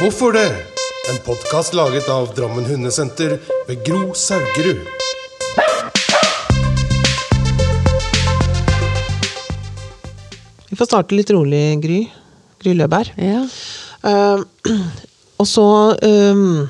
Hvorfor 0.00 0.32
det? 0.32 0.48
En 1.10 1.18
podkast 1.26 1.74
laget 1.74 2.08
av 2.08 2.34
Drammen 2.34 2.64
Hundesenter 2.64 3.36
ved 3.68 3.84
Gro 3.86 4.14
Saugerud. 4.14 4.80
Vi 10.70 10.76
får 10.76 10.88
starte 10.90 11.14
litt 11.14 11.30
rolig, 11.30 11.62
Gry. 11.84 12.00
Gry 12.64 12.74
Løberg. 12.74 13.12
Ja. 13.22 13.44
Uh, 14.02 14.42
og 15.40 15.46
så 15.46 15.68
um, 16.02 16.66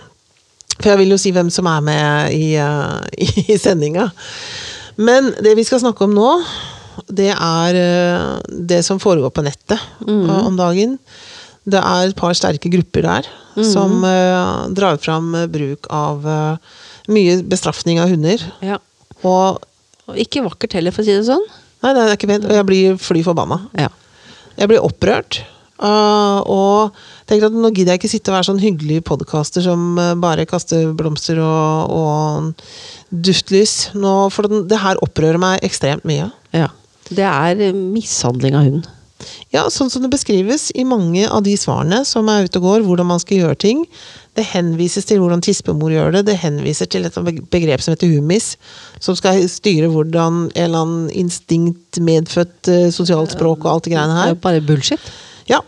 For 0.76 0.92
jeg 0.92 1.00
vil 1.00 1.16
jo 1.16 1.20
si 1.24 1.32
hvem 1.32 1.48
som 1.54 1.70
er 1.72 1.80
med 1.88 2.36
i, 2.36 2.54
uh, 2.60 3.00
i 3.54 3.56
sendinga. 3.56 4.10
Men 5.00 5.32
det 5.40 5.56
vi 5.56 5.64
skal 5.64 5.80
snakke 5.80 6.04
om 6.04 6.12
nå, 6.12 6.30
det 7.08 7.32
er 7.32 7.80
uh, 7.80 8.42
det 8.44 8.84
som 8.84 9.00
foregår 9.00 9.32
på 9.32 9.48
nettet 9.48 9.80
eh, 9.80 10.36
om 10.44 10.60
dagen. 10.60 10.98
Det 11.64 11.80
er 11.80 12.10
et 12.10 12.16
par 12.18 12.34
sterke 12.36 12.68
grupper 12.72 13.06
der 13.06 13.28
som 13.64 14.02
uh, 14.04 14.66
drar 14.74 14.98
fram 15.00 15.30
eh, 15.38 15.46
bruk 15.48 15.86
av 15.94 16.24
uh, 16.26 16.56
mye 17.08 17.38
bestraffning 17.48 18.00
av 18.02 18.10
hunder. 18.12 18.42
ja. 18.64 18.80
Og 19.24 19.62
Og 20.10 20.18
ikke 20.20 20.42
vakkert 20.44 20.74
heller, 20.76 20.92
for 20.92 21.00
å 21.00 21.06
si 21.06 21.14
det 21.14 21.24
sånn. 21.24 21.44
Nei, 21.84 21.92
det 21.96 22.02
er 22.02 22.10
ikke 22.18 22.28
pent. 22.28 22.44
Og 22.44 22.52
jeg 22.58 22.66
blir 22.68 22.96
fly 23.00 23.22
forbanna. 23.24 23.56
Ja. 23.78 23.88
Jeg 24.58 24.68
blir 24.68 24.84
opprørt. 24.84 25.38
uh, 25.80 26.42
og 26.44 26.92
tenker 27.26 27.46
at 27.48 27.56
nå 27.56 27.70
gidder 27.72 27.94
jeg 27.94 28.02
ikke 28.02 28.10
sitte 28.12 28.30
og 28.30 28.36
være 28.36 28.48
sånn 28.50 28.60
hyggelig 28.60 29.00
podkaster 29.08 29.64
som 29.64 29.96
bare 30.20 30.44
kaster 30.50 30.92
blomster 30.98 31.40
og, 31.40 31.94
og 31.94 32.52
duftlys. 33.10 33.94
Nå, 33.96 34.12
for 34.34 34.50
det 34.50 34.82
her 34.84 35.00
opprører 35.04 35.40
meg 35.40 35.64
ekstremt 35.64 36.04
mye. 36.04 36.28
ja. 36.52 36.68
Det 37.04 37.20
er 37.20 37.58
mishandling 37.76 38.54
av 38.56 38.64
hund. 38.64 38.86
Ja, 39.54 39.68
sånn 39.70 39.90
som 39.92 40.02
det 40.02 40.10
beskrives 40.12 40.68
i 40.74 40.84
mange 40.86 41.28
av 41.30 41.44
de 41.46 41.54
svarene 41.58 42.02
som 42.08 42.28
er 42.28 42.48
ute 42.48 42.60
og 42.60 42.66
går, 42.66 42.86
hvordan 42.86 43.08
man 43.12 43.22
skal 43.22 43.44
gjøre 43.44 43.58
ting. 43.62 43.84
Det 44.34 44.46
henvises 44.50 45.06
til 45.06 45.20
hvordan 45.22 45.44
tispemor 45.44 45.94
gjør 45.94 46.16
det, 46.16 46.24
det 46.28 46.40
henviser 46.42 46.90
til 46.90 47.06
et 47.06 47.18
begrep 47.52 47.84
som 47.84 47.94
heter 47.94 48.10
humis, 48.16 48.54
som 49.02 49.14
skal 49.18 49.44
styre 49.50 49.92
hvordan 49.92 50.48
en 50.48 50.64
eller 50.66 50.82
annen 50.82 51.12
instinkt, 51.14 52.00
medfødt 52.02 52.72
eh, 52.72 52.88
sosialt 52.94 53.36
språk 53.36 53.62
og 53.62 53.76
alt 53.76 53.86
det 53.86 53.94
greiene 53.94 54.18
her. 54.18 54.32
Det 54.32 54.34
er 54.34 54.36
jo 54.40 54.44
bare 54.48 54.66
bullshit. 54.66 55.14
Ja, 55.50 55.62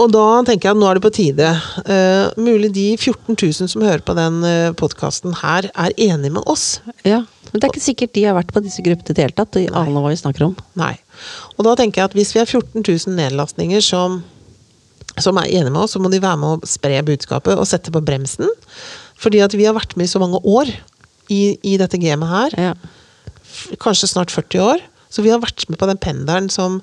og 0.00 0.10
da 0.12 0.24
tenker 0.48 0.70
jeg 0.70 0.76
at 0.76 0.80
nå 0.80 0.88
er 0.88 0.98
det 0.98 1.04
på 1.04 1.12
tide. 1.16 1.52
Uh, 1.88 2.32
mulig 2.40 2.72
de 2.76 2.88
14 2.96 3.36
000 3.36 3.70
som 3.72 3.84
hører 3.84 4.04
på 4.04 4.16
den 4.16 4.42
uh, 4.44 4.74
podkasten 4.76 5.36
her, 5.42 5.68
er 5.72 5.96
enige 5.96 6.34
med 6.36 6.44
oss. 6.48 6.78
Ja. 7.04 7.22
Men 7.56 7.62
det 7.62 7.70
er 7.70 7.72
ikke 7.72 7.86
sikkert 7.86 8.12
de 8.12 8.22
har 8.26 8.34
vært 8.36 8.50
på 8.52 8.60
disse 8.60 8.82
gruppene 8.84 9.14
i 9.14 9.16
det 9.16 9.22
hele 9.24 9.32
tatt. 9.32 9.54
De 9.56 9.62
aner 9.72 9.94
hva 9.96 10.10
vi 10.12 10.18
snakker 10.20 10.44
om. 10.44 10.50
Nei. 10.76 10.92
Og 11.56 11.64
da 11.64 11.72
tenker 11.80 12.02
jeg 12.02 12.10
at 12.10 12.16
hvis 12.18 12.34
vi 12.34 12.42
har 12.42 12.50
14 12.50 12.82
000 12.84 13.14
nedlastninger 13.16 13.80
som, 13.80 14.18
som 15.16 15.40
er 15.40 15.48
enige 15.48 15.72
med 15.72 15.86
oss, 15.86 15.94
så 15.96 16.02
må 16.04 16.10
de 16.12 16.20
være 16.20 16.36
med 16.42 16.50
å 16.52 16.68
spre 16.68 16.98
budskapet 17.08 17.56
og 17.56 17.64
sette 17.70 17.94
på 17.94 18.02
bremsen. 18.04 18.52
Fordi 19.16 19.40
at 19.40 19.56
vi 19.56 19.64
har 19.64 19.72
vært 19.72 19.96
med 19.96 20.04
i 20.04 20.12
så 20.12 20.20
mange 20.20 20.42
år 20.44 20.68
i, 21.32 21.56
i 21.64 21.78
dette 21.80 21.96
gamet 22.02 22.28
her. 22.28 22.58
Ja. 22.60 22.76
Kanskje 23.80 24.12
snart 24.12 24.36
40 24.36 24.60
år. 24.66 24.84
Så 25.08 25.24
vi 25.24 25.32
har 25.32 25.40
vært 25.40 25.64
med 25.72 25.80
på 25.80 25.88
den 25.88 26.02
pendelen 26.04 26.52
som, 26.52 26.82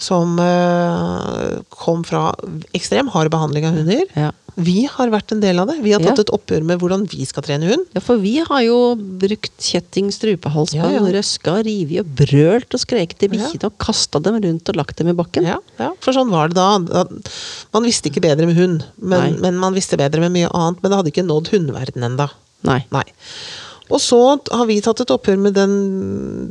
som 0.00 0.38
eh, 0.42 1.60
kom 1.72 2.04
fra 2.08 2.30
ekstrem 2.76 3.10
hard 3.14 3.30
behandling 3.32 3.66
av 3.68 3.76
hunder. 3.80 4.06
Ja. 4.16 4.30
Vi 4.60 4.82
har 4.90 5.08
vært 5.12 5.30
en 5.32 5.40
del 5.40 5.60
av 5.62 5.68
det. 5.70 5.76
Vi 5.84 5.92
har 5.94 6.02
tatt 6.02 6.18
Ja. 6.18 6.24
et 6.26 6.32
oppgjør 6.34 6.64
med 6.66 6.80
hvordan 6.82 7.04
vi 7.08 7.24
skal 7.24 7.44
trene 7.46 7.68
hund. 7.70 7.86
ja, 7.94 8.00
for 8.04 8.18
vi 8.20 8.32
har 8.44 8.60
jo 8.66 8.94
brukt 8.96 9.54
kjetting, 9.62 10.10
strupehals 10.12 10.74
Ja, 10.74 10.88
ja. 10.90 10.98
røska, 11.00 11.54
revet 11.64 12.02
og 12.02 12.10
brølt 12.18 12.74
og 12.76 12.82
skreket 12.82 13.18
til 13.22 13.30
bikkjene 13.30 13.70
og 13.70 13.78
kasta 13.78 14.20
dem 14.20 14.40
rundt 14.42 14.68
og 14.68 14.76
lagt 14.76 14.96
dem 14.98 15.08
i 15.08 15.16
bakken. 15.16 15.46
Ja, 15.46 15.58
ja, 15.78 15.92
for 16.02 16.12
sånn 16.12 16.28
var 16.34 16.48
det 16.50 16.58
da. 16.58 17.06
Man 17.72 17.86
visste 17.86 18.10
ikke 18.10 18.20
bedre 18.26 18.44
med 18.50 18.58
hund, 18.58 18.84
men, 18.98 19.38
men 19.40 19.56
man 19.56 19.72
visste 19.78 19.96
bedre 19.96 20.20
med 20.20 20.34
mye 20.34 20.50
annet. 20.52 20.82
Men 20.82 20.90
det 20.90 20.98
hadde 20.98 21.12
ikke 21.14 21.28
nådd 21.30 21.52
hundeverdenen 21.54 22.10
ennå. 22.12 22.28
Nei. 22.66 22.82
Nei. 22.92 23.06
Og 23.90 24.00
så 24.02 24.18
har 24.54 24.66
vi 24.68 24.76
tatt 24.84 25.00
et 25.02 25.10
oppgjør 25.10 25.38
med 25.42 25.56
den 25.58 25.72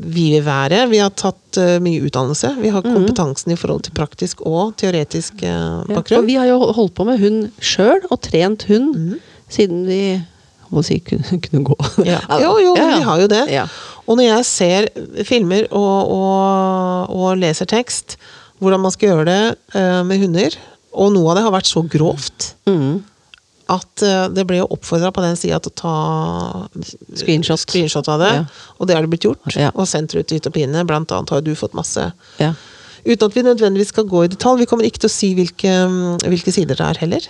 vi 0.04 0.26
vil 0.36 0.44
være. 0.46 0.82
Vi 0.92 1.00
har 1.02 1.14
tatt 1.18 1.60
uh, 1.62 1.78
mye 1.84 2.02
utdannelse. 2.08 2.54
Vi 2.60 2.72
har 2.74 2.84
kompetansen 2.86 3.54
i 3.54 3.60
forhold 3.60 3.86
til 3.88 3.96
praktisk 3.98 4.42
og 4.48 4.76
teoretisk 4.80 5.44
uh, 5.44 5.86
Ja, 5.90 6.02
for 6.04 6.28
vi 6.28 6.36
har 6.40 6.50
jo 6.52 6.60
holdt 6.76 6.96
på 6.98 7.06
med 7.08 7.22
hund 7.24 7.48
sjøl, 7.64 8.02
og 8.10 8.20
trent 8.28 8.68
hund 8.70 9.20
siden 9.50 9.86
vi 9.88 10.02
må 10.70 10.84
si, 10.86 11.00
kunne, 11.02 11.40
kunne 11.48 11.64
gå. 11.72 11.78
Ja. 12.06 12.20
Jo, 12.44 12.58
jo, 12.62 12.76
Ja, 12.78 12.90
ja. 12.90 12.98
vi 12.98 13.08
har 13.08 13.24
jo 13.24 13.30
det. 13.32 13.44
Ja. 13.54 13.68
Og 14.10 14.18
når 14.20 14.28
jeg 14.28 14.46
ser 14.50 14.90
filmer 15.26 15.66
og, 15.70 16.12
og, 16.14 17.16
og 17.16 17.40
leser 17.42 17.70
tekst, 17.70 18.18
hvordan 18.60 18.84
man 18.84 18.92
skal 18.94 19.14
gjøre 19.14 19.26
det 19.30 19.42
uh, 19.78 20.02
med 20.06 20.20
hunder, 20.26 20.58
og 20.92 21.14
noe 21.14 21.32
av 21.32 21.38
det 21.40 21.46
har 21.46 21.54
vært 21.56 21.70
så 21.70 21.86
grovt 21.86 22.54
Mm. 22.70 23.00
At 23.70 24.04
eh, 24.06 24.26
det 24.34 24.46
ble 24.50 24.62
jo 24.62 24.70
oppfordra 24.74 25.12
på 25.14 25.24
den 25.24 25.38
sida 25.40 25.60
til 25.62 25.74
å 25.74 25.78
ta 25.80 25.96
Screenshot. 27.20 27.62
screenshot 27.62 28.10
av 28.12 28.24
det. 28.24 28.32
Ja. 28.40 28.46
Og 28.80 28.90
det 28.90 28.98
har 28.98 29.06
det 29.06 29.12
blitt 29.14 29.28
gjort. 29.28 29.46
Ja. 29.54 29.70
Og 29.76 29.88
sendt 29.90 30.16
ut 30.18 30.34
hytt 30.34 30.50
og 30.50 30.56
pinne. 30.56 30.86
Blant 30.90 31.14
annet 31.16 31.34
har 31.36 31.44
du 31.46 31.54
fått 31.58 31.78
masse. 31.78 32.10
Ja. 32.42 32.54
Uten 33.06 33.30
at 33.30 33.38
vi 33.38 33.46
nødvendigvis 33.46 33.94
skal 33.94 34.10
gå 34.10 34.26
i 34.26 34.32
detalj. 34.32 34.64
Vi 34.64 34.70
kommer 34.70 34.88
ikke 34.88 35.06
til 35.06 35.12
å 35.12 35.14
si 35.14 35.32
hvilke, 35.38 35.76
hvilke 36.26 36.54
sider 36.56 36.80
det 36.80 36.88
er 36.88 37.04
heller. 37.04 37.30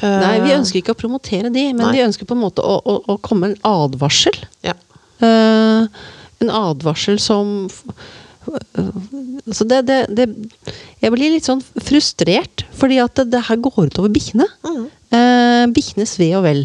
Eh, 0.00 0.20
Nei, 0.22 0.36
vi 0.46 0.54
ønsker 0.56 0.80
ikke 0.80 0.94
å 0.94 1.00
promotere 1.02 1.50
de, 1.52 1.66
men 1.74 1.84
Nei. 1.84 1.98
vi 1.98 2.06
ønsker 2.06 2.28
på 2.28 2.38
en 2.38 2.44
måte 2.46 2.64
å, 2.64 2.78
å, 2.80 2.96
å 3.10 3.18
komme 3.24 3.50
en 3.50 3.58
advarsel. 3.68 4.38
Ja. 4.64 4.78
Uh, 5.20 5.84
en 6.40 6.48
advarsel 6.56 7.18
som 7.20 7.68
så 9.52 9.66
det, 9.68 9.82
det, 9.86 9.98
det 10.16 10.24
Jeg 11.02 11.12
blir 11.12 11.34
litt 11.34 11.46
sånn 11.46 11.60
frustrert, 11.84 12.64
fordi 12.76 12.96
at 13.02 13.18
det, 13.18 13.28
det 13.34 13.42
her 13.50 13.60
går 13.60 13.90
utover 13.90 14.12
bikkjene. 14.12 14.46
Mm. 14.64 14.86
Eh, 15.10 15.39
bikkjenes 15.74 16.16
ve 16.20 16.32
og 16.38 16.44
vel. 16.46 16.64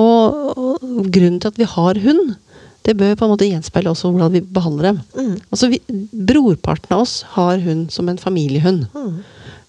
Og, 0.00 0.56
og 0.56 1.10
grunnen 1.12 1.40
til 1.42 1.52
at 1.52 1.60
vi 1.60 1.68
har 1.68 2.00
hund, 2.04 2.34
det 2.82 2.96
bør 2.98 3.14
på 3.14 3.26
en 3.26 3.32
måte 3.34 3.46
gjenspeile 3.46 3.92
også 3.92 4.10
hvordan 4.10 4.32
vi 4.34 4.42
behandler 4.42 4.90
dem. 4.90 5.00
Mm. 5.14 5.34
Altså 5.54 5.68
vi, 5.70 5.78
Brorparten 6.30 6.96
av 6.96 7.04
oss 7.04 7.20
har 7.36 7.62
hund 7.62 7.92
som 7.94 8.08
en 8.10 8.18
familiehund. 8.18 8.88
Mm. 8.94 9.20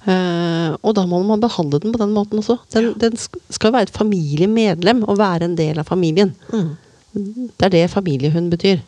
Uh, 0.03 0.73
og 0.83 0.95
da 0.97 1.05
må 1.07 1.21
man 1.23 1.43
behandle 1.43 1.79
den 1.79 1.93
på 1.93 2.01
den 2.01 2.15
måten 2.15 2.41
også. 2.41 2.57
Den, 2.73 2.91
den 2.99 3.15
skal 3.19 3.75
være 3.75 3.87
et 3.87 3.95
familiemedlem 3.95 5.03
og 5.05 5.19
være 5.21 5.47
en 5.47 5.55
del 5.59 5.79
av 5.79 5.87
familien. 5.87 6.33
Mm. 6.51 6.73
Det 7.13 7.69
er 7.69 7.75
det 7.75 7.85
familiehund 7.93 8.49
betyr. 8.51 8.81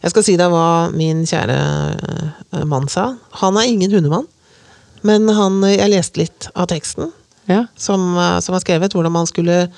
Jeg 0.00 0.12
skal 0.12 0.24
si 0.26 0.34
deg 0.40 0.50
hva 0.50 0.90
min 0.96 1.22
kjære 1.28 1.56
eh, 1.94 2.66
mann 2.66 2.88
sa. 2.90 3.12
Han 3.42 3.58
er 3.60 3.68
ingen 3.68 3.92
hundemann. 3.94 4.26
Men 5.06 5.28
han, 5.32 5.62
jeg 5.68 5.92
leste 5.92 6.20
litt 6.20 6.50
av 6.52 6.68
teksten 6.72 7.12
Ja. 7.48 7.64
som, 7.76 8.16
eh, 8.16 8.40
som 8.40 8.54
er 8.54 8.60
skrevet, 8.60 8.92
hvordan 8.92 9.12
man 9.12 9.26
skulle 9.26 9.68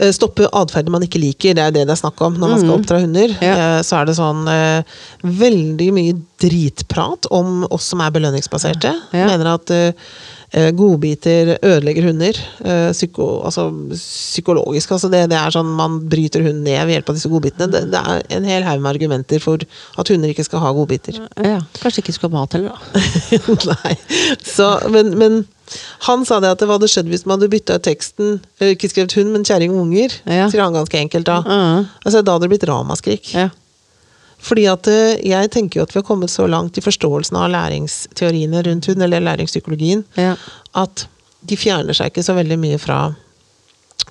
eh, 0.00 0.12
stoppe 0.12 0.46
atferden 0.52 0.90
man 0.90 1.02
ikke 1.02 1.18
liker. 1.20 1.54
Det 1.54 1.62
er 1.62 1.70
det 1.74 1.86
det 1.88 1.90
er 1.90 2.00
snakk 2.02 2.20
om 2.22 2.34
når 2.38 2.48
man 2.48 2.58
skal 2.60 2.70
Mhm. 2.70 2.80
oppdra 2.80 3.00
hunder. 3.00 3.28
Ja. 3.42 3.54
Eh, 3.78 3.82
Så 3.82 3.96
er 4.00 4.04
det 4.06 4.16
sånn 4.16 4.44
veldig 5.22 5.92
mye 5.92 6.14
dritprat 6.38 7.26
om 7.30 7.66
oss 7.70 7.84
som 7.84 8.00
er 8.00 8.10
belønningsbaserte. 8.10 8.94
Ja. 9.12 9.26
Mener 9.26 9.54
at 9.54 9.66
godbiter 10.72 11.58
ødelegger 11.62 12.06
hunder. 12.08 12.38
eh, 12.64 12.90
Psyko, 12.92 13.42
altså, 13.44 13.66
psykologisk. 13.92 14.90
Altså 14.96 15.10
det, 15.12 15.26
det 15.30 15.36
er 15.38 15.52
sånn 15.54 15.68
man 15.76 15.98
bryter 16.08 16.40
hunden 16.46 16.64
ned 16.64 16.80
ved 16.88 16.94
hjelp 16.96 17.10
av 17.12 17.18
disse 17.18 17.28
godbitene. 17.32 17.68
Det, 17.72 17.82
det 17.92 18.00
er 18.00 18.22
en 18.38 18.48
hel 18.48 18.64
haug 18.64 18.80
med 18.80 18.94
argumenter 18.94 19.42
for 19.44 19.60
at 19.98 20.08
hunder 20.12 20.32
ikke 20.32 20.46
skal 20.48 20.62
ha 20.64 20.72
godbiter. 20.76 21.20
ja. 21.44 21.60
Kanskje 21.82 22.02
ikke 22.04 22.16
skal 22.16 22.32
ha 22.32 22.40
mat 22.40 22.56
heller, 22.56 22.72
da. 22.72 23.54
Nei. 23.74 23.94
Så, 24.44 24.70
men, 24.94 25.12
men 25.20 25.38
han 26.08 26.24
sa 26.24 26.40
det 26.40 26.54
at 26.54 26.62
det 26.64 26.70
hadde 26.70 26.88
skjedd 26.88 27.10
hvis 27.12 27.26
man 27.28 27.36
hadde 27.36 27.50
bytta 27.52 27.76
ut 27.76 27.84
teksten 27.84 28.38
Ikke 28.64 28.88
skrevet 28.88 29.12
hund, 29.18 29.34
men 29.34 29.44
kjerring 29.44 29.74
og 29.76 29.82
unger. 29.84 30.14
Ja. 30.24 30.48
Sier 30.48 30.64
han 30.64 30.72
ganske 30.76 30.96
enkelt 31.04 31.28
da. 31.28 31.42
Mhm. 31.44 31.88
Altså, 32.04 32.22
da 32.24 32.36
hadde 32.38 32.48
det 32.48 32.54
blitt 32.56 32.68
ramaskrik. 32.70 33.34
Ja. 33.36 33.50
Fordi 34.38 34.64
at 34.70 34.86
eh, 34.86 35.18
jeg 35.26 35.50
tenker 35.50 35.80
jo 35.80 35.86
at 35.86 35.94
vi 35.94 35.98
har 36.00 36.06
kommet 36.06 36.30
så 36.30 36.46
langt 36.50 36.78
i 36.78 36.84
forståelsen 36.84 37.36
av 37.40 37.50
læringsteoriene 37.50 38.62
rundt 38.68 38.86
hund, 38.90 39.02
eller 39.02 39.20
læringspsykologien, 39.26 40.04
Ja. 40.16 40.36
at 40.74 41.06
de 41.48 41.56
fjerner 41.56 41.94
seg 41.94 42.10
ikke 42.12 42.22
så 42.26 42.34
veldig 42.38 42.58
mye 42.58 42.78
fra 42.78 43.00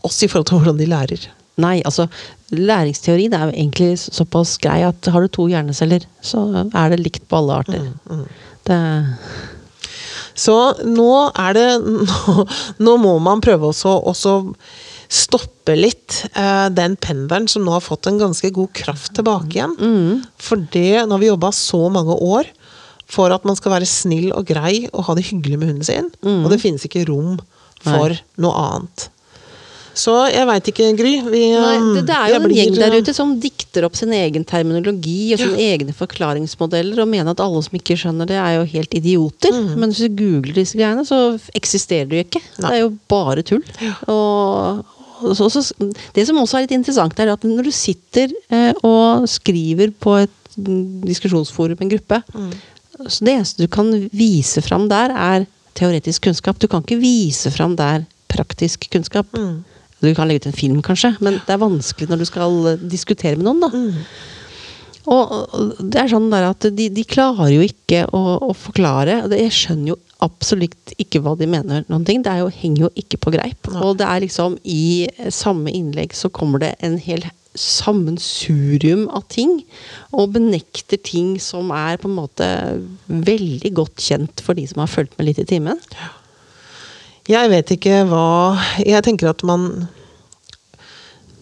oss 0.03 0.21
i 0.23 0.27
forhold 0.27 0.47
til 0.49 0.59
hvordan 0.59 0.77
de 0.79 0.85
lærer. 0.91 1.27
Nei, 1.57 1.79
altså 1.87 2.05
læringsteori 2.53 3.29
det 3.31 3.37
er 3.39 3.49
jo 3.49 3.55
egentlig 3.57 3.97
såpass 3.99 4.57
grei 4.61 4.81
at 4.85 5.07
har 5.11 5.21
du 5.25 5.27
to 5.27 5.47
hjerneceller, 5.49 6.03
så 6.21 6.43
er 6.69 6.89
det 6.93 6.99
likt 7.01 7.25
på 7.27 7.39
alle 7.39 7.57
arter. 7.63 7.87
Det, 8.67 8.77
Så 10.37 10.53
nå 10.85 11.09
er 11.33 11.53
det 11.57 11.67
Nå, 11.83 12.45
nå 12.85 12.97
må 13.01 13.15
man 13.23 13.41
prøve 13.41 13.71
også, 13.71 13.95
også 14.05 14.35
stoppe 15.07 15.75
litt 15.77 16.21
uh, 16.35 16.67
den 16.73 16.97
pendelen 16.99 17.47
som 17.51 17.65
nå 17.65 17.73
har 17.75 17.83
fått 17.83 18.09
en 18.09 18.19
ganske 18.21 18.51
god 18.55 18.71
kraft 18.75 19.13
tilbake 19.17 19.55
igjen. 19.55 19.75
For 20.41 20.63
det, 20.73 21.05
når 21.07 21.23
vi 21.23 21.31
jobba 21.31 21.51
så 21.55 21.85
mange 21.93 22.15
år 22.15 22.49
for 23.07 23.31
at 23.31 23.45
man 23.47 23.55
skal 23.55 23.77
være 23.77 23.87
snill 23.87 24.33
og 24.35 24.49
grei 24.49 24.87
og 24.91 25.05
ha 25.07 25.15
det 25.15 25.29
hyggelig 25.29 25.61
med 25.61 25.71
hunden 25.71 25.87
sin. 25.87 26.09
Og 26.27 26.49
det 26.51 26.59
finnes 26.59 26.83
ikke 26.83 27.05
rom 27.07 27.37
for 27.85 28.17
noe 28.41 28.65
annet. 28.67 29.07
Så 29.97 30.13
jeg 30.29 30.45
veit 30.45 30.67
ikke, 30.69 30.89
Gry. 30.97 31.13
Vi, 31.25 31.43
Nei, 31.57 31.77
um, 31.81 31.87
det, 31.95 32.03
det 32.09 32.17
er 32.17 32.33
jo 32.33 32.39
en 32.39 32.53
gjeng 32.53 32.75
der 32.77 32.97
ute 32.99 33.13
som 33.17 33.31
dikter 33.41 33.87
opp 33.87 33.97
sin 33.97 34.13
egen 34.13 34.45
terminologi 34.47 35.33
og 35.33 35.41
sine 35.41 35.69
egne 35.71 35.95
forklaringsmodeller 35.97 37.01
og 37.01 37.09
mener 37.09 37.33
at 37.33 37.41
alle 37.43 37.63
som 37.65 37.79
ikke 37.79 37.97
skjønner 37.97 38.29
det, 38.29 38.37
er 38.37 38.59
jo 38.59 38.67
helt 38.75 38.93
idioter. 38.97 39.57
Men 39.73 39.89
hvis 39.89 40.03
du 40.05 40.19
googler 40.19 40.59
disse 40.59 40.77
greiene, 40.77 41.05
så 41.07 41.39
eksisterer 41.57 42.11
det 42.11 42.19
jo 42.19 42.27
ikke. 42.27 42.43
Mm. 42.45 42.59
Nei. 42.59 42.67
Det 42.67 42.75
er 42.75 42.83
jo 42.83 42.93
bare 43.15 43.47
tull. 43.47 43.65
Ja. 43.81 43.95
og 44.13 44.93
så, 45.37 45.47
så, 45.49 45.61
det 46.15 46.25
som 46.27 46.37
også 46.41 46.57
er 46.59 46.65
litt 46.65 46.75
interessant, 46.77 47.17
er 47.19 47.31
at 47.33 47.45
når 47.47 47.69
du 47.69 47.73
sitter 47.75 48.33
eh, 48.53 48.73
og 48.85 49.27
skriver 49.29 49.93
på 50.03 50.17
et 50.23 50.57
mm, 50.57 51.03
diskusjonsforum, 51.07 51.77
en 51.81 51.93
gruppe, 51.95 52.21
Mm. 52.33 52.51
så 53.07 53.25
det 53.25 53.33
eneste 53.35 53.63
du 53.63 53.67
kan 53.71 53.91
vise 54.13 54.61
fram 54.65 54.87
der, 54.89 55.13
er 55.13 55.45
teoretisk 55.77 56.23
kunnskap. 56.25 56.57
Du 56.59 56.67
kan 56.67 56.81
ikke 56.81 56.99
vise 57.01 57.51
fram 57.53 57.75
der 57.77 58.05
praktisk 58.29 58.87
kunnskap. 58.91 59.27
Mm. 59.37 59.63
Du 60.01 60.13
kan 60.13 60.27
legge 60.29 60.43
ut 60.45 60.49
en 60.51 60.57
film, 60.57 60.81
kanskje, 60.85 61.15
men 61.21 61.39
det 61.45 61.53
er 61.53 61.61
vanskelig 61.61 62.09
når 62.09 62.21
du 62.21 62.25
skal 62.29 62.57
eh, 62.73 62.83
diskutere 62.89 63.37
med 63.37 63.45
noen. 63.49 63.61
da. 63.61 63.69
Mm. 63.73 64.01
Og, 65.07 65.79
det 65.79 66.01
er 66.01 66.11
sånn 66.11 66.27
der 66.33 66.49
at 66.49 66.67
de, 66.75 66.89
de 66.91 67.03
klarer 67.07 67.53
jo 67.53 67.63
ikke 67.63 68.03
å, 68.11 68.21
å 68.49 68.51
forklare. 68.57 69.21
Jeg 69.39 69.55
skjønner 69.55 69.93
jo 69.93 69.97
absolutt 70.25 70.93
ikke 70.99 71.21
hva 71.23 71.35
de 71.39 71.47
mener. 71.49 71.85
noen 71.87 72.05
ting. 72.07 72.23
Det 72.25 72.35
jo, 72.41 72.49
henger 72.51 72.87
jo 72.87 72.91
ikke 72.99 73.19
på 73.23 73.33
greip. 73.37 73.71
Og 73.79 73.97
det 74.01 74.07
er 74.07 74.23
liksom 74.25 74.57
i 74.67 75.07
samme 75.33 75.71
innlegg 75.71 76.15
så 76.17 76.31
kommer 76.33 76.63
det 76.63 76.75
en 76.83 76.97
hel 77.01 77.23
sammensurium 77.57 79.07
av 79.15 79.25
ting. 79.33 79.61
Og 80.11 80.33
benekter 80.35 80.99
ting 81.01 81.35
som 81.41 81.71
er 81.75 81.99
på 82.01 82.09
en 82.11 82.19
måte 82.19 82.47
veldig 83.07 83.73
godt 83.77 84.03
kjent 84.03 84.43
for 84.43 84.57
de 84.57 84.67
som 84.69 84.83
har 84.83 84.91
fulgt 84.91 85.17
med 85.17 85.31
litt 85.31 85.41
i 85.41 85.47
timen. 85.47 85.79
Jeg 87.27 87.51
vet 87.51 87.71
ikke 87.75 88.05
hva 88.07 88.55
Jeg 88.79 89.03
tenker 89.03 89.33
at 89.33 89.41
man 89.43 89.87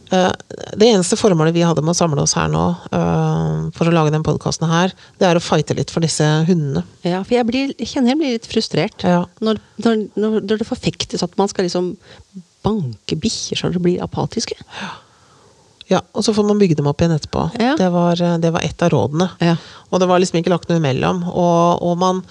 Det 0.10 0.86
eneste 0.86 1.18
formålet 1.18 1.56
vi 1.56 1.64
hadde 1.66 1.82
med 1.82 1.96
å 1.96 1.98
samle 1.98 2.22
oss 2.22 2.36
her 2.38 2.50
nå, 2.52 2.64
eh, 2.94 3.70
for 3.76 3.90
å 3.90 3.94
lage 3.94 4.14
den 4.14 4.26
podkasten 4.26 4.70
her, 4.70 4.94
det 5.22 5.28
er 5.28 5.40
å 5.40 5.44
fighte 5.44 5.78
litt 5.78 5.94
for 5.94 6.06
disse 6.06 6.26
hundene. 6.48 6.84
Ja, 7.06 7.24
for 7.24 7.38
jeg, 7.38 7.48
blir, 7.50 7.74
jeg 7.80 7.90
kjenner 7.90 8.14
jeg 8.14 8.22
blir 8.22 8.36
litt 8.36 8.50
frustrert. 8.50 9.06
Ja. 9.08 9.24
Når, 9.46 9.62
når, 9.82 10.06
når, 10.18 10.60
det 10.62 10.68
forfektes 10.70 11.26
at 11.26 11.34
man 11.40 11.50
skal 11.52 11.68
liksom 11.68 11.96
banke 12.66 13.18
bikkjer 13.22 13.62
så 13.62 13.72
de 13.74 13.82
blir 13.82 14.04
apatiske. 14.04 14.58
Ja, 15.90 16.02
Og 16.18 16.26
så 16.26 16.34
får 16.34 16.48
man 16.48 16.58
bygge 16.58 16.80
dem 16.80 16.88
opp 16.90 17.02
igjen 17.02 17.14
etterpå. 17.14 17.50
Ja. 17.62 17.76
Det, 17.78 17.90
var, 17.94 18.22
eh, 18.22 18.38
det 18.42 18.54
var 18.56 18.66
ett 18.66 18.82
av 18.82 18.94
rådene. 18.94 19.30
Ja. 19.42 19.56
Og 19.92 20.02
det 20.02 20.10
var 20.10 20.22
liksom 20.22 20.40
ikke 20.42 20.54
lagt 20.54 20.70
noe 20.70 20.82
imellom. 20.82 21.24
Og, 21.30 21.84
og 21.86 21.98
man 22.02 22.24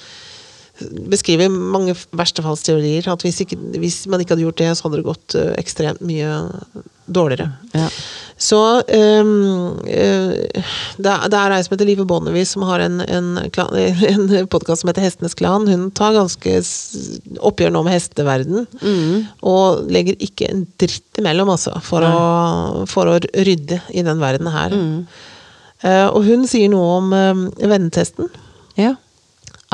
beskriver 1.11 1.53
mange 1.53 1.95
verstefallsteorier. 2.17 3.07
At 3.13 3.23
hvis, 3.23 3.41
ikke, 3.45 3.59
hvis 3.81 4.03
man 4.11 4.21
ikke 4.23 4.35
hadde 4.35 4.47
gjort 4.47 4.61
det, 4.61 4.73
så 4.77 4.89
hadde 4.89 5.01
det 5.01 5.07
gått 5.07 5.37
eh, 5.39 5.53
ekstremt 5.61 6.03
mye 6.05 6.33
dårligere. 7.07 7.51
Ja. 7.77 7.89
Så 8.41 8.59
um, 8.83 9.29
uh, 9.85 10.33
det, 10.99 11.13
det 11.31 11.39
er 11.39 11.53
ei 11.55 11.61
som 11.63 11.75
heter 11.77 11.87
Live 11.87 12.07
Bonnevie, 12.11 12.47
som 12.49 12.65
har 12.67 12.83
en, 12.83 12.97
en, 13.05 13.29
klan- 13.55 13.77
en 14.11 14.49
podkast 14.51 14.83
som 14.83 14.91
heter 14.91 15.05
Hestenes 15.05 15.37
Klan. 15.39 15.69
Hun 15.71 15.91
tar 15.95 16.17
ganske 16.17 16.57
oppgjør 17.45 17.75
nå 17.77 17.85
med 17.87 17.95
hesteverden. 17.95 18.65
Og 19.47 19.85
legger 19.95 20.19
ikke 20.27 20.49
en 20.51 20.65
dritt 20.81 21.21
imellom, 21.23 21.53
altså, 21.55 21.77
for, 21.87 22.03
å, 22.09 22.83
for 22.91 23.13
å 23.13 23.21
rydde 23.23 23.79
i 23.95 24.03
den 24.07 24.19
verden 24.25 24.51
her. 24.51 24.75
Eh, 25.85 26.07
og 26.09 26.25
hun 26.27 26.49
sier 26.51 26.73
noe 26.73 26.99
om 26.99 27.15
uh, 27.15 27.47
vennetesten. 27.63 28.33
ja. 28.81 28.97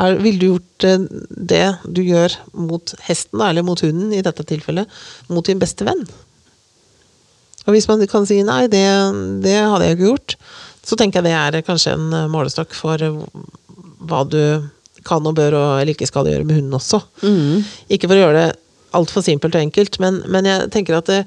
Er, 0.01 0.17
Ville 0.23 0.41
du 0.41 0.47
gjort 0.49 0.87
eh, 0.87 1.05
det 1.29 1.65
du 1.85 2.01
gjør 2.05 2.35
mot 2.57 2.93
hesten, 3.07 3.41
eller 3.45 3.65
mot 3.65 3.79
hunden 3.83 4.13
i 4.15 4.23
dette 4.25 4.45
tilfellet, 4.49 4.89
mot 5.29 5.45
din 5.45 5.61
beste 5.61 5.87
venn? 5.87 6.03
Og 7.67 7.75
hvis 7.75 7.87
man 7.89 8.01
kan 8.09 8.25
si 8.25 8.39
nei, 8.45 8.65
det, 8.71 8.85
det 9.45 9.57
hadde 9.59 9.85
jeg 9.85 9.97
ikke 9.97 10.09
gjort, 10.09 10.37
så 10.81 10.97
tenker 10.97 11.21
jeg 11.21 11.53
det 11.53 11.61
er 11.61 11.67
kanskje 11.67 11.95
en 11.97 12.09
eh, 12.17 12.29
målestokk 12.31 12.73
for 12.77 13.05
eh, 13.05 13.19
hva 14.01 14.23
du 14.25 14.41
kan 15.05 15.25
og 15.25 15.37
bør 15.37 15.55
og 15.57 15.69
eller 15.81 15.95
ikke 15.95 16.09
skal 16.09 16.29
gjøre 16.29 16.45
med 16.45 16.59
hunden 16.59 16.77
også. 16.77 17.01
Ikke 17.89 18.09
for 18.09 18.17
å 18.17 18.23
gjøre 18.25 18.37
det 18.37 18.49
altfor 18.97 19.23
simpelt 19.25 19.55
og 19.55 19.63
enkelt, 19.63 19.97
men, 20.03 20.19
men 20.29 20.49
jeg 20.49 20.69
tenker 20.73 20.97
at 20.97 21.09
det, 21.09 21.21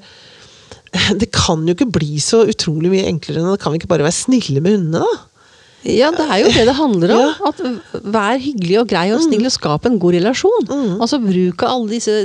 det 1.21 1.31
kan 1.35 1.63
jo 1.67 1.75
ikke 1.75 1.89
bli 1.97 2.19
så 2.23 2.43
utrolig 2.47 2.91
mye 2.93 3.07
enklere 3.09 3.41
enn 3.41 3.49
det 3.51 3.61
kan 3.63 3.73
vi 3.73 3.81
ikke 3.81 3.91
bare 3.91 4.05
være 4.05 4.19
snille 4.19 4.63
med 4.63 4.77
hundene, 4.77 5.03
da? 5.03 5.34
Ja, 5.85 6.07
det 6.09 6.23
er 6.25 6.39
jo 6.41 6.47
det 6.49 6.63
det 6.65 6.73
handler 6.79 7.11
om. 7.13 7.19
Ja. 7.21 7.33
Mm. 7.35 7.75
At 7.93 8.03
Vær 8.15 8.39
hyggelig 8.41 8.77
og 8.81 8.87
grei 8.89 9.03
og 9.13 9.21
snill 9.21 9.45
og 9.45 9.53
skap 9.53 9.85
en 9.85 9.99
god 10.01 10.15
relasjon. 10.17 10.65
Altså 11.03 11.19
Bruk 11.21 11.61
av 11.61 11.75
alle 11.75 11.91
disse 11.93 12.15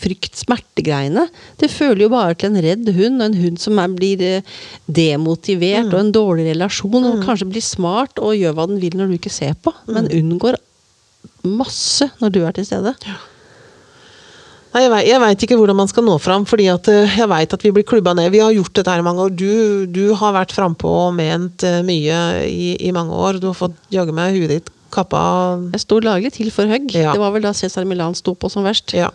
frykt-smertegreiene. 0.00 1.26
Det 1.60 1.68
føler 1.72 2.06
jo 2.06 2.10
bare 2.14 2.34
til 2.40 2.50
en 2.50 2.62
redd 2.64 2.88
hund, 2.96 3.20
og 3.20 3.26
en 3.28 3.38
hund 3.42 3.60
som 3.60 3.78
er, 3.82 3.92
blir 3.98 4.24
eh, 4.24 4.42
demotivert, 4.88 5.90
Mm. 5.90 5.92
og 5.94 6.00
en 6.00 6.12
dårlig 6.12 6.48
relasjon, 6.54 7.04
og 7.04 7.22
kanskje 7.26 7.48
blir 7.52 7.62
smart 7.64 8.18
og 8.18 8.34
gjør 8.36 8.56
hva 8.56 8.66
den 8.70 8.80
vil 8.80 8.96
når 8.96 9.12
du 9.12 9.18
ikke 9.18 9.30
ser 9.32 9.54
på, 9.54 9.72
men 9.86 10.08
Mm. 10.08 10.16
unngår 10.20 10.56
masse 11.44 12.10
når 12.20 12.32
du 12.32 12.40
er 12.46 12.52
til 12.52 12.64
stede. 12.64 12.94
Nei, 14.70 14.84
jeg, 14.84 14.90
vet, 14.92 15.06
jeg 15.08 15.20
vet 15.24 15.44
ikke 15.44 15.56
hvordan 15.58 15.78
man 15.80 15.88
skal 15.90 16.04
nå 16.06 16.14
fram, 16.22 16.44
fordi 16.46 16.68
at 16.70 16.88
eh, 16.92 17.16
jeg 17.18 17.30
vet 17.32 17.54
at 17.56 17.64
vi 17.66 17.72
blir 17.74 17.86
klubba 17.86 18.14
ned. 18.14 18.30
Vi 18.30 18.42
har 18.42 18.52
gjort 18.54 18.76
dette 18.78 18.92
her 18.92 19.02
i 19.02 19.06
mange 19.06 19.24
år. 19.24 19.32
Du, 19.34 19.86
du 19.90 20.04
har 20.20 20.36
vært 20.36 20.54
frampå 20.54 20.92
og 21.08 21.16
ment 21.18 21.64
eh, 21.66 21.80
mye 21.86 22.20
i, 22.46 22.76
i 22.78 22.92
mange 22.94 23.16
år. 23.16 23.40
Du 23.42 23.48
har 23.50 23.58
fått 23.58 23.74
jaggu 23.90 24.14
meg 24.14 24.38
huet 24.38 24.54
ditt 24.54 24.70
kappa 24.90 25.20
Jeg 25.70 25.84
sto 25.84 25.98
laglig 26.02 26.32
til 26.34 26.52
for 26.54 26.70
hugg. 26.70 26.94
Ja. 26.94 27.14
Det 27.14 27.22
var 27.22 27.34
vel 27.34 27.44
da 27.46 27.54
Cæsar 27.54 27.86
Milan 27.86 28.14
sto 28.18 28.36
på 28.38 28.50
som 28.52 28.66
verst. 28.66 28.94
Ja. 28.94 29.10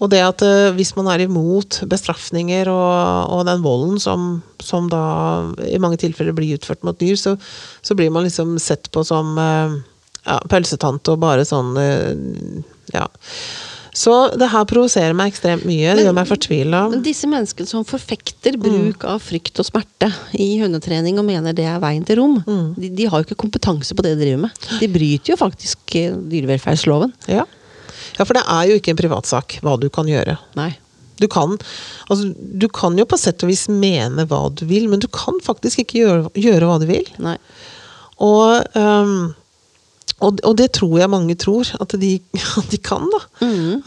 Og 0.00 0.08
det 0.12 0.22
at 0.24 0.44
eh, 0.46 0.72
hvis 0.76 0.94
man 0.96 1.10
er 1.12 1.26
imot 1.26 1.82
bestraffninger 1.88 2.72
og, 2.72 3.36
og 3.36 3.44
den 3.48 3.60
volden 3.64 4.00
som, 4.00 4.38
som 4.64 4.88
da 4.92 5.02
i 5.68 5.80
mange 5.80 6.00
tilfeller 6.00 6.36
blir 6.36 6.56
utført 6.56 6.86
mot 6.88 6.96
dyr, 7.00 7.20
så, 7.20 7.36
så 7.84 7.96
blir 7.96 8.12
man 8.12 8.24
liksom 8.24 8.56
sett 8.56 8.88
på 8.92 9.04
som 9.04 9.36
eh, 9.36 9.76
ja, 10.24 10.40
pølsetante 10.48 11.12
og 11.12 11.20
bare 11.20 11.44
sånn 11.48 11.76
Ja. 12.96 13.04
Så 14.00 14.14
det 14.40 14.48
her 14.48 14.64
provoserer 14.68 15.16
meg 15.16 15.32
ekstremt 15.32 15.66
mye. 15.68 15.92
Det 15.98 16.06
gjør 16.06 16.16
meg 16.16 16.28
fortvila. 16.30 16.82
Men 16.92 17.02
disse 17.04 17.28
menneskene 17.28 17.68
som 17.68 17.84
forfekter 17.86 18.56
bruk 18.60 19.04
av 19.08 19.20
frykt 19.24 19.60
og 19.60 19.68
smerte 19.68 20.08
i 20.40 20.48
hundetrening 20.62 21.18
og 21.20 21.26
mener 21.28 21.56
det 21.56 21.66
er 21.68 21.80
veien 21.82 22.06
til 22.08 22.20
rom, 22.22 22.38
de, 22.80 22.92
de 22.96 23.08
har 23.10 23.20
jo 23.20 23.28
ikke 23.28 23.40
kompetanse 23.42 23.96
på 23.96 24.04
det 24.06 24.14
de 24.16 24.24
driver 24.24 24.46
med. 24.46 24.68
De 24.80 24.88
bryter 24.92 25.34
jo 25.34 25.40
faktisk 25.40 25.96
eh, 26.00 26.14
dyrevelferdsloven. 26.32 27.12
Ja. 27.28 27.44
ja, 28.16 28.22
for 28.24 28.36
det 28.38 28.44
er 28.46 28.70
jo 28.70 28.78
ikke 28.80 28.94
en 28.94 29.02
privatsak 29.02 29.58
hva 29.64 29.76
du 29.80 29.90
kan 29.92 30.08
gjøre. 30.08 30.38
Nei. 30.58 30.72
Du 31.20 31.26
kan, 31.28 31.58
altså, 32.08 32.30
du 32.32 32.64
kan 32.72 32.96
jo 32.96 33.04
på 33.04 33.18
sett 33.20 33.44
og 33.44 33.50
vis 33.52 33.66
mene 33.68 34.24
hva 34.30 34.46
du 34.56 34.64
vil, 34.70 34.88
men 34.88 35.02
du 35.02 35.10
kan 35.12 35.36
faktisk 35.44 35.82
ikke 35.84 36.00
gjøre, 36.00 36.32
gjøre 36.40 36.70
hva 36.70 36.78
du 36.80 36.88
vil. 36.88 37.04
Nei. 37.20 37.36
Og, 38.24 38.64
øhm, 38.76 39.34
og, 40.20 40.40
og 40.44 40.56
det 40.58 40.68
tror 40.76 40.98
jeg 41.00 41.12
mange 41.12 41.36
tror 41.40 41.68
at 41.80 41.94
de, 42.00 42.12
at 42.60 42.72
de 42.72 42.80
kan, 42.84 43.06
da. 43.12 43.20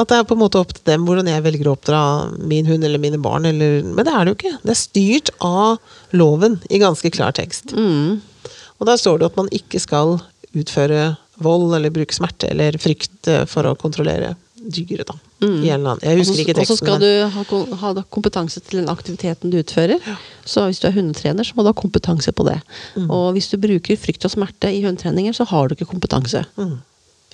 At 0.02 0.10
det 0.10 0.20
er 0.20 0.28
på 0.30 0.38
en 0.38 0.44
måte 0.44 0.62
opp 0.62 0.74
til 0.76 0.86
dem 0.90 1.08
hvordan 1.08 1.30
jeg 1.30 1.46
velger 1.46 1.70
å 1.70 1.76
oppdra 1.78 2.04
min 2.42 2.70
hund 2.70 2.86
eller 2.86 3.02
mine 3.02 3.22
barn. 3.22 3.48
Eller, 3.50 3.82
men 3.86 4.08
det 4.08 4.14
er 4.14 4.26
det 4.26 4.34
jo 4.34 4.40
ikke. 4.40 4.56
Det 4.64 4.74
er 4.74 4.82
styrt 4.82 5.34
av 5.46 6.16
loven 6.18 6.60
i 6.74 6.82
ganske 6.82 7.14
klar 7.14 7.36
tekst. 7.38 7.76
Og 8.80 8.90
der 8.90 9.00
står 9.00 9.22
det 9.22 9.30
at 9.32 9.38
man 9.40 9.52
ikke 9.56 9.82
skal 9.82 10.18
utføre 10.54 11.14
vold 11.44 11.74
eller 11.76 11.94
bruke 11.94 12.14
smerte 12.14 12.50
eller 12.54 12.78
frykt 12.82 13.30
eh, 13.32 13.46
for 13.50 13.66
å 13.66 13.78
kontrollere 13.80 14.36
dyret. 14.64 15.08
da. 15.08 15.16
I 15.42 15.46
en 15.46 15.80
eller 15.80 15.96
annen. 15.96 16.04
Jeg 16.04 16.20
husker 16.22 16.40
ikke 16.44 16.62
Og 16.62 16.68
så 16.68 16.78
skal 16.78 17.00
men- 17.00 17.02
du 17.02 17.76
ha, 17.76 17.94
ha 17.94 18.04
kompetanse 18.10 18.62
til 18.62 18.80
den 18.80 18.90
aktiviteten 18.90 19.52
du 19.52 19.58
utfører. 19.60 20.00
Så 20.46 20.66
hvis 20.68 20.80
du 20.80 20.88
er 20.88 20.96
hundetrener, 20.96 21.44
så 21.44 21.54
må 21.56 21.64
du 21.64 21.72
ha 21.72 21.74
kompetanse 21.74 22.32
på 22.32 22.46
det. 22.48 22.60
Mm. 22.96 23.10
Og 23.10 23.34
hvis 23.34 23.50
du 23.52 23.58
bruker 23.58 23.98
frykt 24.00 24.26
og 24.26 24.32
smerte 24.32 24.72
i 24.72 24.84
hundetreninger, 24.84 25.34
så 25.34 25.46
har 25.46 25.68
du 25.68 25.76
ikke 25.76 25.90
kompetanse. 25.92 26.46
Mm. 26.58 26.78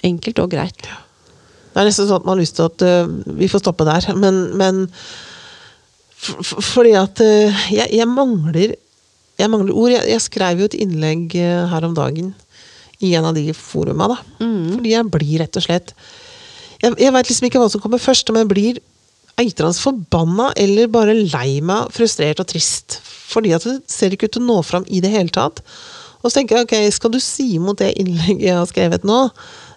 Enkelt 0.03 0.39
og 0.39 0.50
greit. 0.51 0.81
Det 0.81 1.77
er 1.77 1.86
nesten 1.86 2.07
sånn 2.09 2.21
at 2.21 2.25
man 2.25 2.38
har 2.38 2.41
lyst 2.41 2.55
til 2.57 2.65
at 2.65 2.81
uh, 2.81 3.07
vi 3.38 3.48
får 3.48 3.62
stoppe 3.62 3.86
der, 3.86 4.13
men, 4.17 4.57
men 4.57 4.88
Fordi 6.19 6.95
at 6.98 7.21
uh, 7.21 7.65
jeg, 7.71 7.88
jeg 7.93 8.07
mangler 8.07 8.74
Jeg 9.39 9.50
mangler 9.50 9.74
ord. 9.74 9.91
Jeg, 9.93 10.03
jeg 10.09 10.21
skrev 10.21 10.59
jo 10.59 10.65
et 10.67 10.75
innlegg 10.75 11.36
uh, 11.39 11.67
her 11.71 11.86
om 11.88 11.93
dagen 11.95 12.33
i 13.00 13.13
en 13.15 13.24
av 13.24 13.31
de 13.38 13.53
foruma, 13.55 14.09
da. 14.12 14.17
Fordi 14.75 14.89
jeg 14.91 15.07
blir 15.07 15.39
rett 15.39 15.55
og 15.55 15.63
slett 15.63 15.93
Jeg, 16.79 16.95
jeg 16.95 17.13
veit 17.15 17.29
liksom 17.29 17.50
ikke 17.50 17.62
hva 17.62 17.69
som 17.71 17.83
kommer 17.83 18.01
først, 18.01 18.29
om 18.31 18.39
jeg 18.39 18.50
blir 18.50 18.81
eitrende 19.39 19.79
forbanna 19.79 20.50
eller 20.59 20.91
bare 20.91 21.15
lei 21.15 21.59
meg, 21.63 21.91
frustrert 21.95 22.41
og 22.43 22.50
trist. 22.51 23.00
Fordi 23.29 23.53
at 23.55 23.65
det 23.67 23.77
ser 23.91 24.15
ikke 24.15 24.29
ut 24.29 24.36
til 24.36 24.43
å 24.43 24.50
nå 24.50 24.59
fram 24.65 24.88
i 24.88 25.01
det 25.03 25.12
hele 25.13 25.31
tatt. 25.33 25.62
Og 26.19 26.27
så 26.27 26.39
tenker 26.39 26.59
jeg, 26.59 26.67
ok, 26.67 26.95
skal 26.95 27.13
du 27.13 27.19
si 27.24 27.53
imot 27.55 27.79
det 27.79 27.93
innlegget 28.00 28.50
jeg 28.50 28.57
har 28.57 28.67
skrevet 28.67 29.07
nå, 29.07 29.21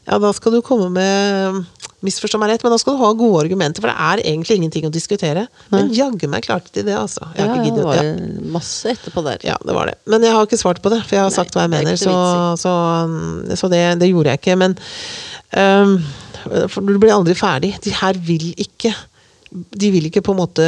ja, 0.09 0.19
da 0.19 0.33
skal 0.35 0.57
du 0.57 0.63
komme 0.67 0.89
med 0.91 1.63
Misforstå 2.03 2.39
meg 2.43 2.51
rett, 2.51 2.63
men 2.67 2.73
da 2.75 2.79
skal 2.83 2.97
du 2.97 3.03
ha 3.05 3.13
gode 3.15 3.45
argumenter, 3.45 3.81
for 3.85 3.93
det 3.93 3.95
er 3.95 4.23
egentlig 4.27 4.57
ingenting 4.59 4.87
å 4.89 4.91
diskutere. 4.91 5.45
Men 5.71 5.93
jaggu 5.95 6.27
meg 6.31 6.43
klarte 6.43 6.73
de 6.75 6.83
det, 6.89 6.97
altså. 6.99 7.29
Jeg 7.37 7.47
har 7.47 7.57
Ja, 7.57 7.63
ikke 7.63 7.77
det 7.77 7.85
var 7.87 8.01
Ja. 8.03 8.15
masse 8.57 8.91
etterpå 8.91 9.23
der. 9.25 9.39
Ja, 9.47 9.57
det 9.65 9.75
var 9.77 9.87
det. 9.87 9.95
Men 10.07 10.23
jeg 10.27 10.33
har 10.35 10.47
ikke 10.47 10.59
svart 10.59 10.83
på 10.83 10.91
det, 10.91 10.99
for 11.07 11.15
jeg 11.15 11.23
har 11.23 11.31
Nei, 11.31 11.37
sagt 11.37 11.55
hva 11.55 11.63
jeg 11.63 11.71
er 11.71 11.77
mener. 11.77 11.97
Så, 12.01 12.17
så, 12.59 12.73
um, 13.07 13.47
så 13.55 13.71
det, 13.71 13.83
det 14.03 14.11
gjorde 14.11 14.35
jeg 14.35 14.41
ikke. 14.43 14.59
Men 14.59 14.77
um, 15.55 15.95
For 16.67 16.83
du 16.83 16.99
blir 16.99 17.15
aldri 17.15 17.35
ferdig. 17.39 17.77
De 17.85 17.91
her 17.95 18.19
vil 18.19 18.49
ikke 18.59 18.91
De 19.53 19.91
vil 19.95 20.09
ikke 20.11 20.23
på 20.27 20.33
en 20.35 20.41
måte 20.43 20.67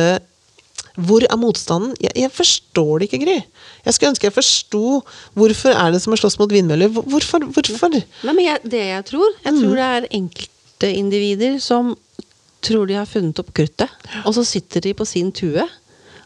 Hvor 0.95 1.25
er 1.27 1.37
motstanden? 1.41 1.97
Jeg, 1.99 2.13
jeg 2.15 2.31
forstår 2.31 3.01
det 3.03 3.09
ikke, 3.11 3.25
Gry. 3.25 3.39
Jeg 3.85 3.95
skulle 3.97 4.13
ønske 4.15 4.29
jeg 4.29 4.37
forsto 4.37 5.03
hvorfor 5.35 5.75
er 5.75 5.91
det 5.91 6.01
som 6.05 6.15
å 6.15 6.19
slåss 6.21 6.39
mot 6.39 6.53
vindmøller. 6.55 6.93
Hvorfor? 6.95 7.43
hvorfor? 7.51 7.91
Nei, 7.91 8.33
men 8.33 8.45
jeg, 8.45 8.61
det 8.71 8.85
jeg 8.93 9.05
tror 9.11 9.27
Jeg 9.43 9.59
tror 9.59 9.75
det 9.75 9.89
er 9.99 10.07
enkeltindivider 10.91 11.61
som 11.63 11.95
tror 12.65 12.87
de 12.89 12.95
har 12.97 13.07
funnet 13.09 13.39
opp 13.43 13.51
kruttet, 13.57 13.91
og 14.25 14.33
så 14.37 14.45
sitter 14.49 14.81
de 14.87 14.95
på 14.97 15.05
sin 15.09 15.33
tue. 15.37 15.65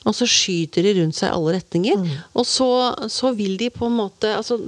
Og 0.06 0.14
så 0.14 0.24
skyter 0.30 0.82
de 0.86 0.92
rundt 1.00 1.16
seg 1.18 1.28
i 1.28 1.34
alle 1.34 1.56
retninger. 1.58 2.04
Og 2.38 2.46
så, 2.46 2.68
så 3.10 3.32
vil 3.36 3.56
de 3.60 3.66
på 3.74 3.88
en 3.90 3.96
måte 3.98 4.30
altså, 4.38 4.60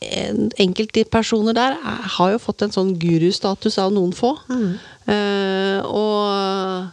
en- 0.00 0.52
Enkelte 0.62 1.02
personer 1.10 1.52
der 1.56 1.74
er, 1.76 2.02
har 2.16 2.30
jo 2.32 2.38
fått 2.40 2.62
en 2.62 2.70
sånn 2.72 2.94
gurustatus 3.02 3.76
av 3.82 3.90
noen 3.92 4.12
få. 4.16 4.30
Eh, 5.10 5.80
og 5.82 6.88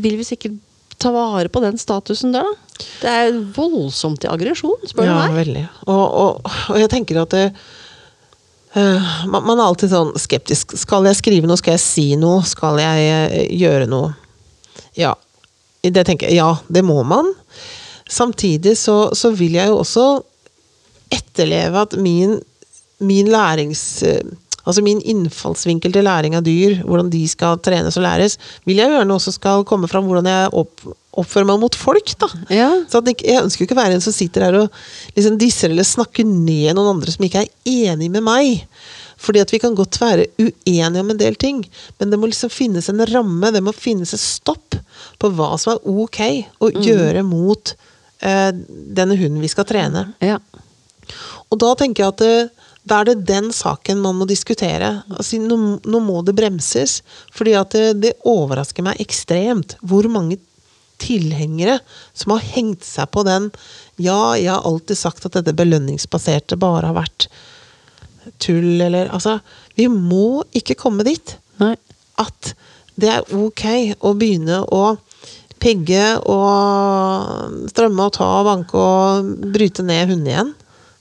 vil 0.00 0.16
vi 0.20 0.24
sikkert 0.30 0.56
ta 1.02 1.10
vare 1.12 1.50
på 1.50 1.60
den 1.64 1.76
statusen 1.82 2.32
der, 2.32 2.46
da? 2.46 2.54
Det 3.02 3.10
er 3.10 3.32
voldsomt 3.56 4.20
til 4.22 4.30
aggresjon, 4.32 4.78
spør 4.88 5.04
Ja, 5.10 5.12
du 5.26 5.32
meg. 5.34 5.46
veldig. 5.46 5.64
Og, 5.90 6.06
og, 6.22 6.52
og 6.70 6.78
jeg 6.80 6.88
tenker 6.94 7.20
at 7.24 7.34
det, 7.34 7.44
eh, 8.78 9.12
man, 9.28 9.44
man 9.46 9.58
er 9.58 9.66
alltid 9.66 9.92
sånn 9.92 10.12
skeptisk. 10.20 10.76
Skal 10.80 11.08
jeg 11.08 11.20
skrive 11.20 11.48
noe? 11.50 11.60
Skal 11.60 11.76
jeg 11.76 11.84
si 11.84 12.06
noe? 12.20 12.42
Skal 12.48 12.80
jeg 12.82 13.08
eh, 13.12 13.46
gjøre 13.60 13.88
noe? 13.90 14.12
Ja. 14.98 15.14
Det 15.82 16.04
tenker 16.06 16.30
jeg. 16.30 16.38
Ja, 16.38 16.52
det 16.70 16.84
må 16.86 17.00
man. 17.02 17.32
Samtidig 18.10 18.76
så, 18.78 19.10
så 19.18 19.32
vil 19.34 19.56
jeg 19.58 19.72
jo 19.72 19.80
også 19.80 20.06
etterleve 21.12 21.86
at 21.88 21.98
min, 22.00 22.38
min 23.02 23.32
lærings... 23.32 24.02
eh, 24.06 24.22
Altså 24.62 24.78
min 24.86 25.00
innfallsvinkel 25.02 25.90
til 25.90 26.04
læring 26.06 26.36
av 26.38 26.44
dyr, 26.46 26.84
hvordan 26.86 27.08
de 27.10 27.24
skal 27.26 27.56
trenes 27.66 27.96
og 27.98 28.04
læres, 28.04 28.36
vil 28.62 28.78
jeg 28.78 28.92
gjerne 28.92 29.16
også 29.16 29.32
skal 29.34 29.64
komme 29.66 29.88
fram 29.90 30.06
hvordan 30.06 30.28
jeg 30.30 30.52
opp, 30.54 30.84
oppfører 31.20 31.48
meg 31.48 31.60
mot 31.60 31.76
folk. 31.76 32.14
da. 32.20 32.28
Ja. 32.52 32.70
Så 32.88 33.02
at 33.02 33.10
Jeg 33.20 33.42
ønsker 33.42 33.62
jo 33.62 33.68
ikke 33.68 33.76
å 33.76 33.82
være 33.82 33.98
en 33.98 34.04
som 34.04 34.14
sitter 34.16 34.46
her 34.46 34.58
og 34.62 34.82
liksom 35.16 35.38
disser 35.40 35.70
eller 35.70 35.86
snakker 35.86 36.24
ned 36.24 36.72
noen 36.76 36.96
andre 36.96 37.12
som 37.12 37.24
ikke 37.26 37.44
er 37.44 37.90
enig 37.92 38.10
med 38.12 38.24
meg. 38.24 38.64
Fordi 39.22 39.42
at 39.42 39.52
vi 39.52 39.60
kan 39.62 39.76
godt 39.78 40.00
være 40.02 40.26
uenige 40.40 41.02
om 41.04 41.12
en 41.12 41.20
del 41.20 41.36
ting, 41.38 41.60
men 42.00 42.10
det 42.10 42.18
må 42.18 42.30
liksom 42.30 42.50
finnes 42.50 42.88
en 42.90 43.04
ramme, 43.06 43.52
det 43.54 43.62
må 43.62 43.74
finnes 43.76 44.14
et 44.16 44.22
stopp 44.22 44.74
på 45.22 45.30
hva 45.36 45.52
som 45.60 45.76
er 45.76 45.84
ok 45.86 46.20
å 46.58 46.72
gjøre 46.72 47.22
mot 47.26 47.74
eh, 48.18 48.50
denne 48.50 49.18
hunden 49.20 49.44
vi 49.44 49.52
skal 49.52 49.68
trene. 49.68 50.08
Ja. 50.24 50.40
Og 51.52 51.60
da 51.60 51.74
tenker 51.78 52.02
jeg 52.02 52.14
at 52.14 52.24
det, 52.24 52.66
da 52.88 53.00
er 53.00 53.12
det 53.12 53.26
den 53.28 53.52
saken 53.54 54.00
man 54.02 54.18
må 54.18 54.26
diskutere. 54.26 55.02
Altså, 55.12 55.38
nå, 55.38 55.58
nå 55.84 56.02
må 56.02 56.22
det 56.26 56.34
bremses. 56.38 57.00
Fordi 57.36 57.54
at 57.58 57.76
det, 57.76 57.84
det 58.02 58.16
overrasker 58.26 58.86
meg 58.86 59.02
ekstremt 59.02 59.76
hvor 59.86 60.08
mange 60.10 60.40
tilhengere 61.02 61.78
som 62.14 62.34
har 62.36 62.44
hengt 62.54 62.86
seg 62.86 63.10
på 63.14 63.24
den 63.26 63.50
Ja, 64.00 64.34
jeg 64.38 64.50
har 64.52 64.66
alltid 64.68 64.98
sagt 65.00 65.26
at 65.28 65.36
dette 65.36 65.54
belønningsbaserte 65.58 66.58
bare 66.60 66.90
har 66.92 66.98
vært 67.02 67.28
tull, 68.42 68.80
eller 68.80 69.10
Altså, 69.12 69.40
vi 69.78 69.88
må 69.90 70.42
ikke 70.56 70.78
komme 70.78 71.04
dit 71.06 71.36
Nei. 71.62 71.74
at 72.22 72.54
det 73.00 73.08
er 73.10 73.34
ok 73.34 73.64
å 74.04 74.12
begynne 74.18 74.62
å 74.68 74.82
pegge 75.62 76.04
og 76.28 77.68
strømme 77.70 78.08
og 78.08 78.14
ta 78.16 78.28
og 78.40 78.48
banke 78.48 78.78
og 78.78 79.30
bryte 79.54 79.84
ned 79.86 80.10
hundene 80.10 80.32
igjen. 80.32 80.50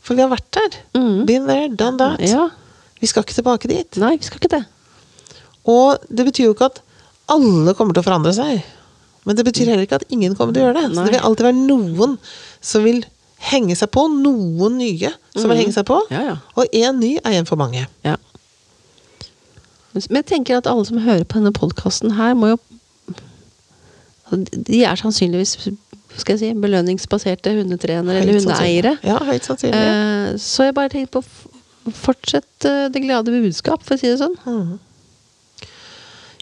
For 0.01 0.17
vi 0.17 0.23
har 0.23 0.31
vært 0.31 0.49
der. 0.57 0.77
Mm. 0.97 1.25
Been 1.29 1.47
there, 1.49 1.69
done 1.77 1.97
that. 2.01 2.21
Ja. 2.25 2.47
Vi 3.01 3.09
skal 3.09 3.25
ikke 3.25 3.37
tilbake 3.39 3.69
dit. 3.71 3.97
Nei, 4.01 4.15
vi 4.21 4.27
skal 4.27 4.41
ikke 4.41 4.53
det. 4.53 4.61
Og 5.69 6.05
det 6.09 6.27
betyr 6.29 6.47
jo 6.47 6.53
ikke 6.55 6.69
at 6.71 6.81
alle 7.33 7.73
kommer 7.77 7.97
til 7.97 8.03
å 8.03 8.07
forandre 8.07 8.33
seg. 8.37 8.61
Men 9.25 9.37
det 9.37 9.45
betyr 9.45 9.69
heller 9.69 9.85
ikke 9.85 9.99
at 10.01 10.07
ingen 10.09 10.35
kommer 10.35 10.55
til 10.55 10.63
å 10.63 10.69
gjøre 10.69 10.81
det. 10.81 10.95
Så 10.95 11.05
det 11.05 11.13
vil 11.15 11.25
alltid 11.27 11.47
være 11.49 11.59
noen 11.59 12.15
som 12.61 12.85
vil 12.87 13.03
henge 13.51 13.75
seg 13.77 13.91
på. 13.93 14.07
Noen 14.09 14.79
nye 14.81 15.13
som 15.35 15.51
vil 15.51 15.61
henge 15.61 15.75
seg 15.75 15.85
på. 15.89 15.99
Ja, 16.13 16.23
ja. 16.31 16.35
Og 16.57 16.73
én 16.73 16.99
ny 17.01 17.15
er 17.21 17.37
en 17.37 17.49
for 17.49 17.59
mange. 17.61 17.85
Ja. 18.07 18.17
Men 19.93 20.21
jeg 20.21 20.27
tenker 20.31 20.57
at 20.61 20.69
alle 20.71 20.87
som 20.87 21.01
hører 21.03 21.25
på 21.27 21.41
denne 21.41 21.53
podkasten 21.55 22.15
her, 22.15 22.35
må 22.37 22.53
jo 22.53 22.59
De 24.31 24.77
er 24.87 24.95
sannsynligvis 24.95 25.57
skal 26.19 26.35
jeg 26.35 26.39
si, 26.41 26.51
belønningsbaserte 26.59 27.53
hundetrenere 27.55 28.21
eller 28.21 28.39
hundeeiere. 28.39 28.95
Ja, 29.05 29.17
høyt 29.27 29.47
sannsynlig. 29.47 29.79
Eh, 29.79 30.31
så 30.43 30.67
jeg 30.67 30.75
bare 30.75 30.91
tenker 30.91 31.19
på 31.19 31.23
Fortsett 31.97 32.65
eh, 32.67 32.87
det 32.93 33.01
glade 33.01 33.33
budskap, 33.33 33.81
for 33.85 33.95
å 33.95 33.99
si 34.01 34.11
det 34.11 34.19
sånn. 34.19 34.35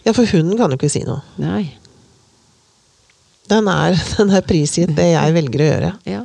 Ja, 0.04 0.12
for 0.12 0.26
hunden 0.28 0.58
kan 0.58 0.72
jo 0.72 0.76
ikke 0.76 0.90
si 0.92 1.04
noe. 1.06 1.22
Nei. 1.40 1.70
Den 3.50 3.70
er, 3.70 3.96
den 4.16 4.34
er 4.36 4.46
prisgitt 4.46 4.94
det 4.96 5.12
jeg 5.12 5.36
velger 5.36 5.64
å 5.64 5.70
gjøre. 5.70 5.94
Ja. 6.10 6.24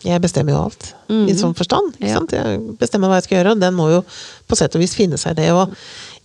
Jeg 0.00 0.22
bestemmer 0.24 0.54
jo 0.54 0.62
alt. 0.64 0.92
Mhm. 1.10 1.26
I 1.28 1.36
sånn 1.36 1.56
forstand. 1.56 1.98
Ja. 2.00 2.20
Jeg 2.32 2.60
bestemmer 2.80 3.10
hva 3.10 3.18
jeg 3.18 3.28
skal 3.28 3.40
gjøre, 3.40 3.56
og 3.56 3.60
den 3.60 3.76
må 3.76 3.90
jo 3.92 4.04
på 4.48 4.56
sett 4.56 4.76
og 4.76 4.80
vis 4.80 4.96
finne 4.96 5.20
seg 5.20 5.36
det. 5.36 5.50
Og 5.52 5.74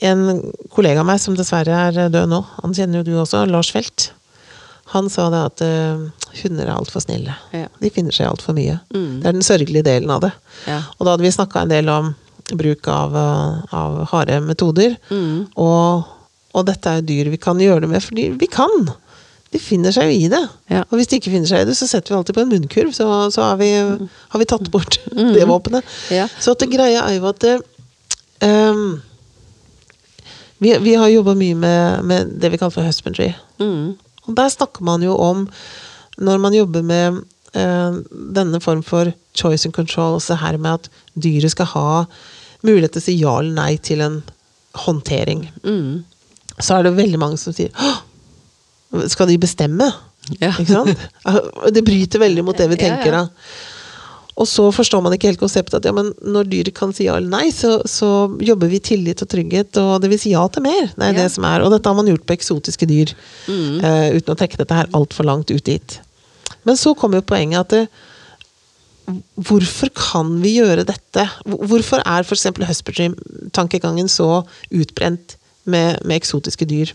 en 0.05 0.39
kollega 0.71 1.03
av 1.03 1.09
meg 1.09 1.19
som 1.23 1.35
dessverre 1.35 1.81
er 1.89 2.13
død 2.13 2.31
nå, 2.31 2.43
han 2.61 2.75
kjenner 2.77 3.01
jo 3.01 3.07
du 3.09 3.17
også, 3.19 3.43
Lars 3.49 3.73
Felt. 3.75 4.11
Han 4.93 5.09
sa 5.09 5.27
det 5.33 5.41
at 5.49 5.63
uh, 5.65 6.27
hunder 6.43 6.67
er 6.69 6.75
altfor 6.75 7.03
snille. 7.03 7.33
Ja. 7.55 7.67
De 7.81 7.89
finner 7.91 8.15
seg 8.15 8.29
altfor 8.29 8.55
mye. 8.55 8.77
Mm. 8.93 9.21
Det 9.23 9.27
er 9.27 9.35
den 9.35 9.45
sørgelige 9.45 9.87
delen 9.87 10.13
av 10.13 10.21
det. 10.23 10.31
Ja. 10.69 10.83
Og 10.95 11.07
da 11.07 11.15
hadde 11.15 11.25
vi 11.25 11.33
snakka 11.35 11.65
en 11.65 11.73
del 11.73 11.89
om 11.91 12.13
bruk 12.53 12.87
av, 12.87 13.15
eh, 13.17 13.75
av 13.75 14.03
harde 14.11 14.37
metoder. 14.45 14.93
Mm. 15.09 15.47
Og, 15.57 16.11
og 16.53 16.67
dette 16.67 16.91
er 16.91 17.01
jo 17.01 17.07
dyr 17.09 17.31
vi 17.33 17.39
kan 17.41 17.57
gjøre 17.57 17.81
det 17.85 17.89
med, 17.89 18.05
fordi 18.05 18.27
vi 18.37 18.49
kan. 18.51 18.91
De 19.53 19.59
finner 19.61 19.93
seg 19.95 20.09
jo 20.09 20.15
i 20.25 20.29
det. 20.31 20.41
Ja. 20.73 20.81
Og 20.89 20.97
hvis 20.99 21.07
de 21.11 21.19
ikke 21.19 21.31
finner 21.31 21.47
seg 21.47 21.61
i 21.63 21.67
det, 21.69 21.75
så 21.77 21.87
setter 21.87 22.11
vi 22.13 22.17
alltid 22.17 22.35
på 22.35 22.41
en 22.43 22.49
munnkurv, 22.51 22.91
så, 22.97 23.05
så 23.31 23.41
har, 23.51 23.59
vi, 23.61 23.69
har 23.75 24.41
vi 24.41 24.47
tatt 24.49 24.71
bort 24.73 24.97
det 25.35 25.45
våpenet. 25.47 25.85
Ja. 26.11 26.25
Så 26.41 26.55
at 26.55 26.63
det 26.63 26.71
greia 26.73 27.05
er 27.05 27.19
jo 27.19 27.27
at 27.29 27.39
det, 27.45 27.53
um, 28.43 29.01
vi, 30.57 30.73
vi 30.83 30.95
har 30.95 31.07
jobba 31.13 31.35
mye 31.37 31.55
med, 31.55 32.03
med 32.09 32.33
det 32.41 32.51
vi 32.53 32.57
kaller 32.59 32.73
for 32.75 32.87
husbandry. 32.87 33.29
Mm. 33.61 33.93
Og 34.25 34.35
der 34.39 34.49
snakker 34.49 34.83
man 34.87 35.03
jo 35.05 35.15
om, 35.21 35.45
når 36.17 36.37
man 36.41 36.55
jobber 36.57 36.81
med 36.85 37.21
uh, 37.55 37.99
denne 38.35 38.61
form 38.63 38.83
for 38.83 39.11
choice 39.35 39.65
and 39.67 39.75
control, 39.75 40.17
så 40.23 40.35
her 40.41 40.57
med 40.57 40.79
at 40.79 40.89
dyret 41.15 41.51
skal 41.53 41.69
ha 41.75 41.87
mulighet 42.65 42.95
til 42.95 43.03
å 43.03 43.05
si 43.05 43.15
ja 43.19 43.37
eller 43.39 43.55
nei 43.59 43.75
til 43.77 44.01
en 44.01 44.21
håndtering, 44.85 45.45
Mm. 45.63 46.03
så 46.59 46.77
er 46.79 46.83
det 46.87 46.95
veldig 46.97 47.19
mange 47.19 47.37
som 47.39 47.53
sier 47.55 47.69
«Åh, 47.79 48.01
Skal 49.11 49.27
de 49.31 49.37
bestemme? 49.41 49.87
Ja. 50.41 50.51
Ikke 50.57 50.71
sant? 50.73 51.07
Det 51.75 51.83
bryter 51.85 52.21
veldig 52.23 52.43
mot 52.47 52.57
det 52.57 52.69
vi 52.71 52.77
tenker, 52.81 53.11
da. 53.11 53.27
Og 54.35 54.47
så 54.51 54.65
forstår 54.75 54.99
man 55.05 55.13
ikke 55.15 55.29
helt 55.29 55.39
konseptet 55.39 55.77
at 55.79 55.85
ja, 55.87 55.93
men 55.95 56.09
når 56.27 56.47
dyr 56.51 56.69
kan 56.75 56.91
si 56.91 57.05
ja 57.05 57.13
eller 57.15 57.31
nei, 57.31 57.51
så, 57.55 57.77
så 57.87 58.09
jobber 58.43 58.67
vi 58.67 58.81
tillit 58.83 59.21
og 59.23 59.29
trygghet, 59.31 59.77
og 59.79 60.01
det 60.03 60.09
vil 60.11 60.19
si 60.19 60.33
ja 60.33 60.41
til 60.51 60.65
mer. 60.65 60.89
Det 60.91 61.05
er 61.07 61.13
Ja. 61.13 61.21
det 61.21 61.29
som 61.37 61.45
er. 61.47 61.63
Og 61.63 61.71
dette 61.71 61.87
har 61.87 61.95
man 61.95 62.09
gjort 62.11 62.25
på 62.27 62.35
eksotiske 62.35 62.87
dyr, 62.89 63.13
Mm. 63.47 63.77
uh, 63.79 64.09
uten 64.17 64.33
å 64.33 64.37
trekke 64.41 64.59
dette 64.59 64.75
her 64.75 64.91
altfor 64.97 65.23
langt 65.29 65.53
ut 65.55 65.63
dit. 65.63 65.99
Men 66.67 66.75
så 66.75 66.91
kommer 66.99 67.21
jo 67.21 67.29
poenget 67.31 67.59
at 67.63 67.69
det, 67.77 67.85
Hvorfor 69.37 69.91
kan 69.93 70.31
vi 70.41 70.55
gjøre 70.57 70.81
dette? 70.89 71.27
Hvorfor 71.45 72.01
er 72.01 72.23
f.eks. 72.25 72.47
husbandry-tankegangen 72.57 74.07
så 74.09 74.41
utbrent 74.73 75.35
med, 75.69 75.99
med 76.01 76.17
eksotiske 76.17 76.65
dyr? 76.65 76.93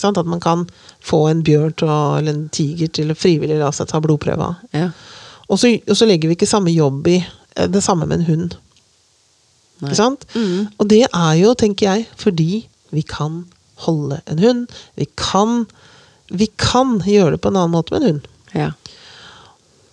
At 0.00 0.26
man 0.26 0.40
kan 0.40 0.64
få 1.04 1.26
en 1.28 1.42
bjørn 1.44 1.74
til 1.76 1.90
å, 1.90 2.16
eller 2.18 2.32
en 2.32 2.48
tiger 2.54 2.88
til 2.88 3.10
å 3.12 3.18
frivillig 3.18 3.58
la 3.60 3.72
seg 3.74 3.90
ta 3.90 4.00
blodprøva. 4.00 4.54
Ja. 4.72 4.90
Og 5.50 5.58
så, 5.58 5.74
og 5.88 5.96
så 5.98 6.08
legger 6.08 6.30
vi 6.30 6.38
ikke 6.38 6.48
samme 6.48 6.72
jobb 6.72 7.08
i 7.10 7.18
eh, 7.20 7.68
det 7.68 7.82
samme 7.84 8.06
med 8.06 8.20
en 8.20 8.28
hund. 8.28 8.58
Nei. 9.80 9.90
Ikke 9.90 9.98
sant? 9.98 10.26
Mm. 10.36 10.70
Og 10.78 10.88
det 10.92 11.02
er 11.08 11.34
jo, 11.40 11.54
tenker 11.58 11.90
jeg, 11.90 12.06
fordi 12.20 12.64
vi 12.94 13.02
kan 13.06 13.42
holde 13.86 14.20
en 14.30 14.42
hund. 14.42 14.76
Vi 15.00 15.08
kan, 15.18 15.64
vi 16.28 16.50
kan 16.60 16.98
gjøre 17.06 17.36
det 17.36 17.42
på 17.42 17.50
en 17.52 17.58
annen 17.58 17.74
måte 17.74 17.94
med 17.94 18.02
en 18.02 18.08
hund. 18.08 18.30
Ja. 18.54 18.70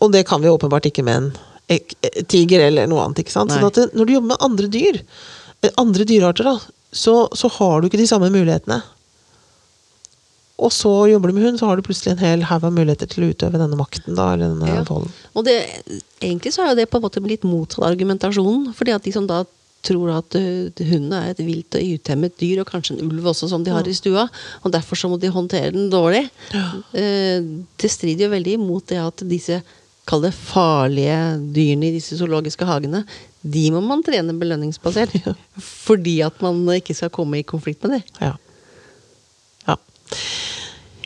Og 0.04 0.13
det 0.13 0.27
kan 0.30 0.44
vi 0.44 0.51
åpenbart 0.51 0.89
ikke 0.89 1.06
med 1.08 1.24
en 1.24 1.32
eh, 1.74 2.22
tiger 2.30 2.68
eller 2.68 2.89
noe 2.89 3.06
annet. 3.06 3.24
ikke 3.24 3.34
sant? 3.34 3.51
Nei. 3.51 3.62
Sånn 3.62 3.72
at 3.72 3.82
det, 3.82 3.88
når 3.98 4.08
du 4.08 4.13
jobber 4.18 4.34
med 4.36 4.46
andre 4.50 4.72
dyr, 4.72 5.01
eh, 5.63 5.74
andre 5.82 6.06
dyrearter, 6.08 6.51
da, 6.51 6.58
så, 6.92 7.16
så 7.36 7.50
har 7.58 7.82
du 7.82 7.89
ikke 7.89 8.01
de 8.01 8.10
samme 8.10 8.30
mulighetene. 8.34 8.82
Og 10.58 10.72
så 10.74 10.90
jobber 11.12 11.30
du 11.30 11.38
med 11.38 11.44
hund, 11.46 11.60
så 11.60 11.68
har 11.70 11.78
du 11.78 11.86
plutselig 11.86 12.16
en 12.16 12.24
hel 12.24 12.46
haug 12.50 12.64
av 12.66 12.74
muligheter 12.74 13.10
til 13.12 13.28
å 13.28 13.30
utøve 13.30 13.60
denne 13.62 13.78
makten. 13.78 14.16
da, 14.18 14.34
eller 14.34 14.56
denne 14.56 14.72
Ja. 14.72 14.84
volden. 14.88 15.12
Og 15.36 15.46
det, 15.46 15.58
egentlig 16.20 16.54
så 16.56 16.64
er 16.66 16.70
jo 16.72 16.80
det 16.82 16.90
på 16.90 16.98
en 16.98 17.04
måte 17.06 17.22
blitt 17.22 17.44
motsatt 17.46 17.86
argumentasjonen. 17.86 18.74
Fordi 18.74 18.96
at 18.96 19.04
de 19.04 19.12
som 19.14 19.28
da 19.28 19.44
tror 19.86 20.10
at 20.18 20.36
uh, 20.36 20.84
hunden 20.84 21.14
er 21.14 21.30
et 21.30 21.38
vilt 21.46 21.76
og 21.78 21.82
utemmet 21.86 22.34
dyr, 22.42 22.60
og 22.64 22.68
kanskje 22.72 22.98
en 22.98 23.06
ulv 23.06 23.30
også, 23.30 23.48
som 23.48 23.64
de 23.64 23.70
har 23.72 23.86
i 23.88 23.94
stua, 23.94 24.28
og 24.66 24.72
derfor 24.74 24.98
så 24.98 25.08
må 25.08 25.20
de 25.22 25.30
håndtere 25.30 25.72
den 25.72 25.92
dårlig. 25.94 26.30
Ja. 26.52 26.72
det 26.92 27.92
strider 27.94 28.26
jo 28.26 28.34
veldig 28.34 28.58
imot 28.58 28.88
det 28.90 28.98
at 28.98 29.22
disse 29.30 29.62
Kall 30.08 30.22
det 30.24 30.32
farlige 30.34 31.36
dyrene 31.52 31.90
i 31.90 31.96
disse 31.98 32.16
zoologiske 32.16 32.64
hagene. 32.64 33.02
De 33.44 33.66
må 33.76 33.82
man 33.84 34.00
trene 34.08 34.32
belønningsbasert. 34.40 35.12
Fordi 35.86 36.22
at 36.24 36.40
man 36.42 36.62
ikke 36.78 36.96
skal 36.96 37.12
komme 37.12 37.42
i 37.42 37.44
konflikt 37.44 37.84
med 37.84 37.98
dem. 37.98 38.04
Ja. 38.22 38.30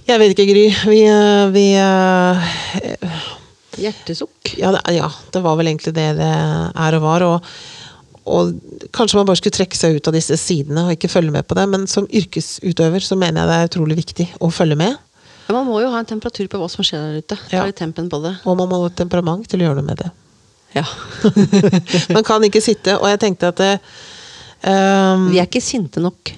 Jeg 0.07 0.21
vet 0.21 0.33
ikke, 0.33 0.47
Gry. 0.49 0.63
Vi, 0.91 1.01
eh, 1.07 1.51
vi 1.53 1.65
uh, 1.77 3.19
Hjertesukk. 3.81 4.55
ja, 4.57 4.71
det, 4.75 4.81
ja, 4.97 5.09
det 5.33 5.43
var 5.43 5.59
vel 5.59 5.71
egentlig 5.71 5.93
det 5.95 6.07
det 6.19 6.31
er 6.31 6.97
og 6.97 7.05
var. 7.05 7.25
Og, 7.27 7.51
og 8.25 8.51
kanskje 8.95 9.19
man 9.19 9.29
bare 9.29 9.39
skulle 9.39 9.55
trekke 9.55 9.77
seg 9.77 9.97
ut 9.97 10.09
av 10.09 10.17
disse 10.17 10.37
sidene 10.41 10.87
og 10.87 10.95
ikke 10.97 11.11
følge 11.11 11.33
med 11.33 11.47
på 11.47 11.57
det. 11.57 11.67
Men 11.71 11.87
som 11.91 12.09
yrkesutøver 12.09 13.05
så 13.05 13.17
mener 13.19 13.43
jeg 13.43 13.51
det 13.51 13.59
er 13.59 13.71
utrolig 13.71 13.99
viktig 14.01 14.27
å 14.41 14.51
følge 14.53 14.79
med. 14.79 14.97
Ja, 15.47 15.55
man 15.57 15.67
må 15.67 15.81
jo 15.83 15.91
ha 15.93 16.01
en 16.01 16.09
temperatur 16.09 16.47
på 16.51 16.59
hva 16.61 16.69
som 16.71 16.85
skjer 16.85 17.01
der 17.01 17.21
ute. 17.23 17.37
Ja. 17.51 17.65
Og 18.45 18.57
man 18.57 18.69
må 18.71 18.83
ha 18.83 18.91
et 18.91 18.99
temperament 18.99 19.47
til 19.49 19.63
å 19.63 19.69
gjøre 19.69 19.81
noe 19.81 19.89
med 19.89 20.03
det. 20.03 20.11
Ja. 20.71 20.85
Man 22.15 22.23
kan 22.23 22.43
ikke 22.47 22.61
sitte, 22.63 22.95
og 22.95 23.09
jeg 23.11 23.19
tenkte 23.19 23.49
at 23.51 23.57
det, 23.59 23.71
um, 24.63 25.25
Vi 25.33 25.41
er 25.41 25.49
ikke 25.49 25.59
sinte 25.59 25.99
nok. 25.99 26.31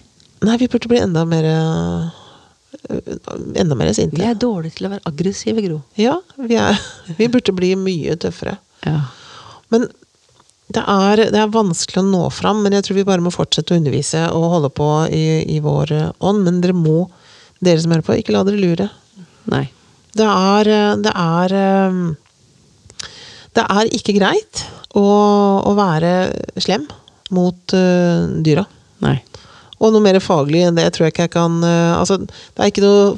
Nei, 0.43 0.55
vi 0.57 0.67
burde 0.71 0.89
bli 0.89 0.97
enda 1.03 1.21
mer 1.29 1.45
øh, 1.45 2.22
Enda 2.89 3.75
mer 3.79 3.91
Vi 3.95 4.23
er 4.25 4.35
dårlige 4.35 4.77
til 4.77 4.87
å 4.87 4.93
være 4.93 5.07
aggressive, 5.07 5.63
Gro. 5.63 5.81
Ja, 5.99 6.17
vi, 6.35 6.57
er, 6.59 6.79
vi 7.17 7.29
burde 7.31 7.55
bli 7.55 7.73
mye 7.79 8.17
tøffere. 8.19 8.57
Ja. 8.83 8.97
Men 9.71 9.87
det 10.73 10.83
er, 10.89 11.21
det 11.31 11.39
er 11.39 11.53
vanskelig 11.53 12.01
å 12.01 12.07
nå 12.07 12.23
fram, 12.33 12.63
men 12.63 12.75
jeg 12.75 12.87
tror 12.87 12.97
vi 12.99 13.05
bare 13.07 13.23
må 13.23 13.31
fortsette 13.33 13.75
å 13.75 13.79
undervise 13.79 14.25
og 14.35 14.49
holde 14.55 14.71
på 14.73 14.89
i, 15.13 15.25
i 15.55 15.59
vår 15.63 15.93
øh, 15.95 16.09
ånd. 16.27 16.43
Men 16.47 16.59
dere 16.63 16.75
må, 16.77 17.05
dere 17.63 17.83
som 17.83 17.93
hører 17.93 18.05
på, 18.07 18.17
ikke 18.19 18.35
la 18.35 18.43
dere 18.47 18.61
lure. 18.61 18.89
Nei. 19.51 19.65
Det 20.13 20.27
er 20.29 20.69
øh, 20.71 20.99
Det 21.03 21.13
er 21.17 21.55
Det 23.53 23.63
er 23.63 23.95
ikke 23.97 24.17
greit 24.17 24.65
å, 24.97 25.05
å 25.63 25.73
være 25.77 26.13
slem 26.61 26.87
mot 27.33 27.73
uh, 27.73 28.29
dyra. 28.45 28.65
Nei. 29.03 29.17
Og 29.83 29.91
noe 29.93 30.03
mer 30.05 30.19
faglig 30.23 30.63
enn 30.63 30.77
det 30.79 30.87
tror 30.95 31.09
jeg 31.09 31.15
ikke 31.17 31.27
jeg 31.27 31.35
kan 31.35 31.59
øh, 31.67 31.93
Altså, 31.99 32.17
det 32.23 32.61
er 32.63 32.71
ikke 32.71 32.85
noe 32.85 33.13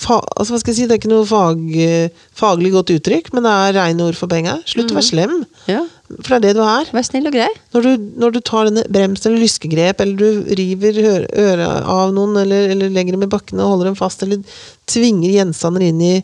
fa, 0.00 0.16
altså, 0.36 0.54
hva 0.54 0.58
skal 0.62 0.72
jeg 0.72 0.78
si, 0.78 0.84
det 0.88 0.94
er 0.94 1.00
ikke 1.00 1.10
noe 1.12 1.26
fag, 1.28 1.62
øh, 1.84 2.26
faglig 2.40 2.70
godt 2.72 2.92
uttrykk, 2.94 3.30
men 3.36 3.44
det 3.44 3.52
er 3.52 3.74
rene 3.76 4.06
ord 4.06 4.16
for 4.16 4.32
penga. 4.32 4.54
Slutt 4.68 4.92
å 4.92 4.96
være 4.96 5.08
slem, 5.10 5.34
Ja. 5.68 5.82
for 6.22 6.28
det 6.32 6.38
er 6.38 6.44
det 6.46 6.52
du 6.56 6.62
er. 6.64 6.88
Vær 6.96 7.04
snill 7.04 7.28
og 7.28 7.34
grei. 7.36 7.48
Når 7.76 7.84
du, 7.84 8.06
når 8.22 8.32
du 8.32 8.40
tar 8.40 8.70
denne 8.70 8.84
brems 8.88 9.26
eller 9.28 9.42
lyskegrep, 9.44 10.00
eller 10.00 10.16
du 10.16 10.54
river 10.56 11.02
øret 11.04 11.66
av 11.84 12.14
noen, 12.16 12.38
eller, 12.40 12.72
eller 12.72 12.94
legger 12.96 13.16
dem 13.18 13.26
i 13.28 13.30
bakken 13.36 13.60
og 13.60 13.74
holder 13.74 13.90
dem 13.90 13.98
fast, 14.00 14.24
eller 14.24 14.40
tvinger 14.88 15.34
gjenstander 15.36 15.84
inn 15.84 16.00
i 16.00 16.14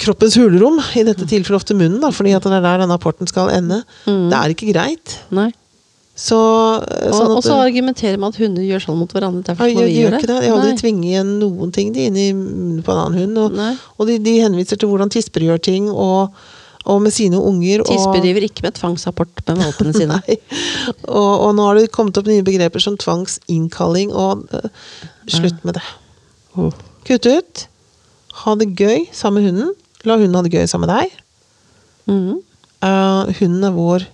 kroppens 0.00 0.38
hulrom, 0.40 0.80
i 0.96 1.04
dette 1.06 1.28
tilfellet 1.28 1.60
ofte 1.60 1.76
munnen, 1.76 2.00
da, 2.02 2.10
fordi 2.14 2.32
det 2.32 2.48
er 2.50 2.64
der 2.64 2.80
denne 2.82 2.96
apporten 2.96 3.28
skal 3.30 3.52
ende, 3.54 3.82
det 4.08 4.40
er 4.40 4.54
ikke 4.56 4.72
greit. 4.72 5.18
Nei. 5.36 5.50
Så, 6.14 6.36
Og, 6.38 7.10
sånn 7.10 7.32
og 7.34 7.40
så 7.42 7.56
argumenterer 7.58 8.20
man 8.22 8.30
at 8.30 8.36
hunder 8.38 8.62
gjør 8.62 8.84
sånn 8.84 8.98
mot 9.00 9.10
hverandre. 9.10 9.42
Derfor 9.48 9.66
Ja, 9.66 9.74
må 9.74 9.82
vi 9.82 9.96
gjør 9.96 10.04
gjøre 10.04 10.20
ikke 10.20 10.28
det. 10.30 10.36
De 10.44 10.50
har 10.52 10.60
aldri 10.60 10.76
tvinget 10.78 11.08
igjen 11.10 11.32
noen 11.40 11.72
ting 11.74 11.90
de 11.94 12.04
inn 12.06 12.18
i 12.22 12.26
munnen 12.38 12.84
på 12.86 12.94
en 12.94 13.00
annen 13.02 13.18
hund. 13.18 13.40
Og, 13.42 13.80
og 13.98 14.06
de, 14.10 14.20
de 14.22 14.34
henviser 14.38 14.78
til 14.78 14.92
hvordan 14.92 15.10
tisper 15.10 15.42
gjør 15.42 15.58
ting, 15.66 15.88
og, 15.90 16.38
og 16.86 17.02
med 17.02 17.16
sine 17.16 17.40
unger. 17.42 17.82
Tisper 17.88 18.22
driver 18.22 18.46
ikke 18.46 18.62
med 18.62 18.78
tvangsapport 18.78 19.42
med 19.48 19.58
valpene 19.64 19.96
sine. 19.98 20.20
Og, 21.08 21.32
og 21.32 21.50
nå 21.58 21.66
har 21.66 21.80
det 21.80 21.90
kommet 21.96 22.22
opp 22.22 22.30
nye 22.30 22.46
begreper 22.46 22.84
som 22.84 23.00
tvangsinnkalling, 23.00 24.14
og 24.14 24.46
uh, 24.54 25.02
slutt 25.26 25.66
med 25.66 25.80
det. 25.80 25.86
Oh. 26.54 26.70
Kutt 27.10 27.26
ut. 27.26 27.66
Ha 28.44 28.54
det 28.62 28.70
gøy 28.78 29.08
sammen 29.10 29.42
med 29.42 29.50
hunden. 29.50 29.74
La 30.06 30.20
hunden 30.20 30.38
ha 30.38 30.46
det 30.46 30.54
gøy 30.54 30.70
sammen 30.70 30.86
med 30.86 30.94
deg. 30.94 31.20
Mm. 32.06 32.38
Uh, 32.84 33.34
hunden 33.40 33.66
er 33.66 33.74
vår 33.74 34.06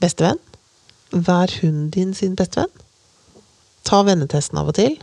bestevenn. 0.00 0.40
Vær 1.16 1.52
hunden 1.62 1.88
din 1.94 2.12
sin 2.16 2.34
bestevenn. 2.36 2.72
Ta 3.86 4.02
vennetesten 4.04 4.58
av 4.60 4.68
og 4.72 4.76
til. 4.76 4.96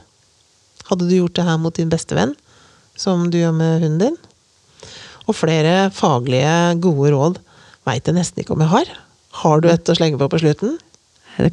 Hadde 0.90 1.08
du 1.08 1.16
gjort 1.16 1.38
det 1.40 1.46
her 1.48 1.58
mot 1.62 1.76
din 1.78 1.90
bestevenn, 1.92 2.34
som 3.00 3.30
du 3.32 3.40
gjør 3.40 3.56
med 3.56 3.82
hunden 3.86 4.02
din? 4.04 4.18
Og 5.24 5.38
flere 5.40 5.90
faglige, 5.96 6.54
gode 6.84 7.14
råd 7.16 7.38
veit 7.88 8.08
jeg 8.08 8.18
nesten 8.18 8.44
ikke 8.44 8.54
om 8.58 8.64
jeg 8.66 8.74
har. 8.74 8.90
Har 9.44 9.64
du 9.64 9.70
et 9.72 9.90
å 9.90 9.96
slenge 9.98 10.20
på 10.20 10.28
på 10.30 10.42
slutten? 10.44 10.76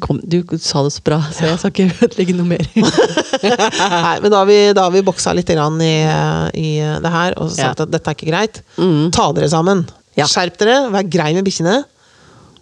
Kom, 0.03 0.19
du 0.21 0.43
sa 0.61 0.83
det 0.85 0.91
så 0.93 1.01
bra, 1.01 1.17
så 1.33 1.47
jeg 1.47 1.57
skal 1.57 1.71
ikke 1.71 2.05
ødelegge 2.05 2.35
noe 2.37 2.51
mer. 2.51 2.67
Nei, 3.41 4.17
men 4.21 4.27
da 4.29 4.41
har 4.43 4.45
vi, 4.49 4.57
da 4.77 4.83
har 4.85 4.93
vi 4.93 5.01
boksa 5.07 5.33
litt 5.33 5.49
i, 5.49 5.55
i 5.57 6.67
det 7.01 7.13
her 7.15 7.37
og 7.41 7.49
sagt 7.49 7.81
Ja. 7.81 7.87
at 7.87 7.95
dette 7.95 8.11
er 8.11 8.17
ikke 8.19 8.29
greit. 8.29 8.59
Mm. 8.77 9.07
Ta 9.15 9.31
dere 9.33 9.49
sammen. 9.49 9.81
Ja. 10.19 10.27
Skjerp 10.29 10.59
dere, 10.61 10.83
vær 10.93 11.07
grei 11.09 11.31
med 11.33 11.47
bikkjene. 11.47 11.79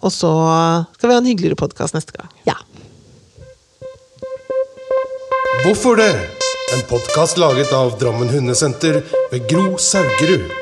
Og 0.00 0.12
så 0.12 0.32
skal 0.96 1.08
vi 1.08 1.14
ha 1.14 1.20
en 1.20 1.28
hyggeligere 1.28 1.58
podkast 1.60 1.96
neste 1.96 2.16
gang. 2.16 2.30
Ja. 2.48 2.56
Hvorfor 5.64 5.96
det? 6.00 6.12
En 6.74 6.82
podkast 6.88 7.38
laget 7.38 7.72
av 7.72 7.98
Drammen 8.00 8.28
Hundesenter 8.28 9.02
ved 9.32 9.48
Gro 9.50 9.76
Saugerud. 9.76 10.59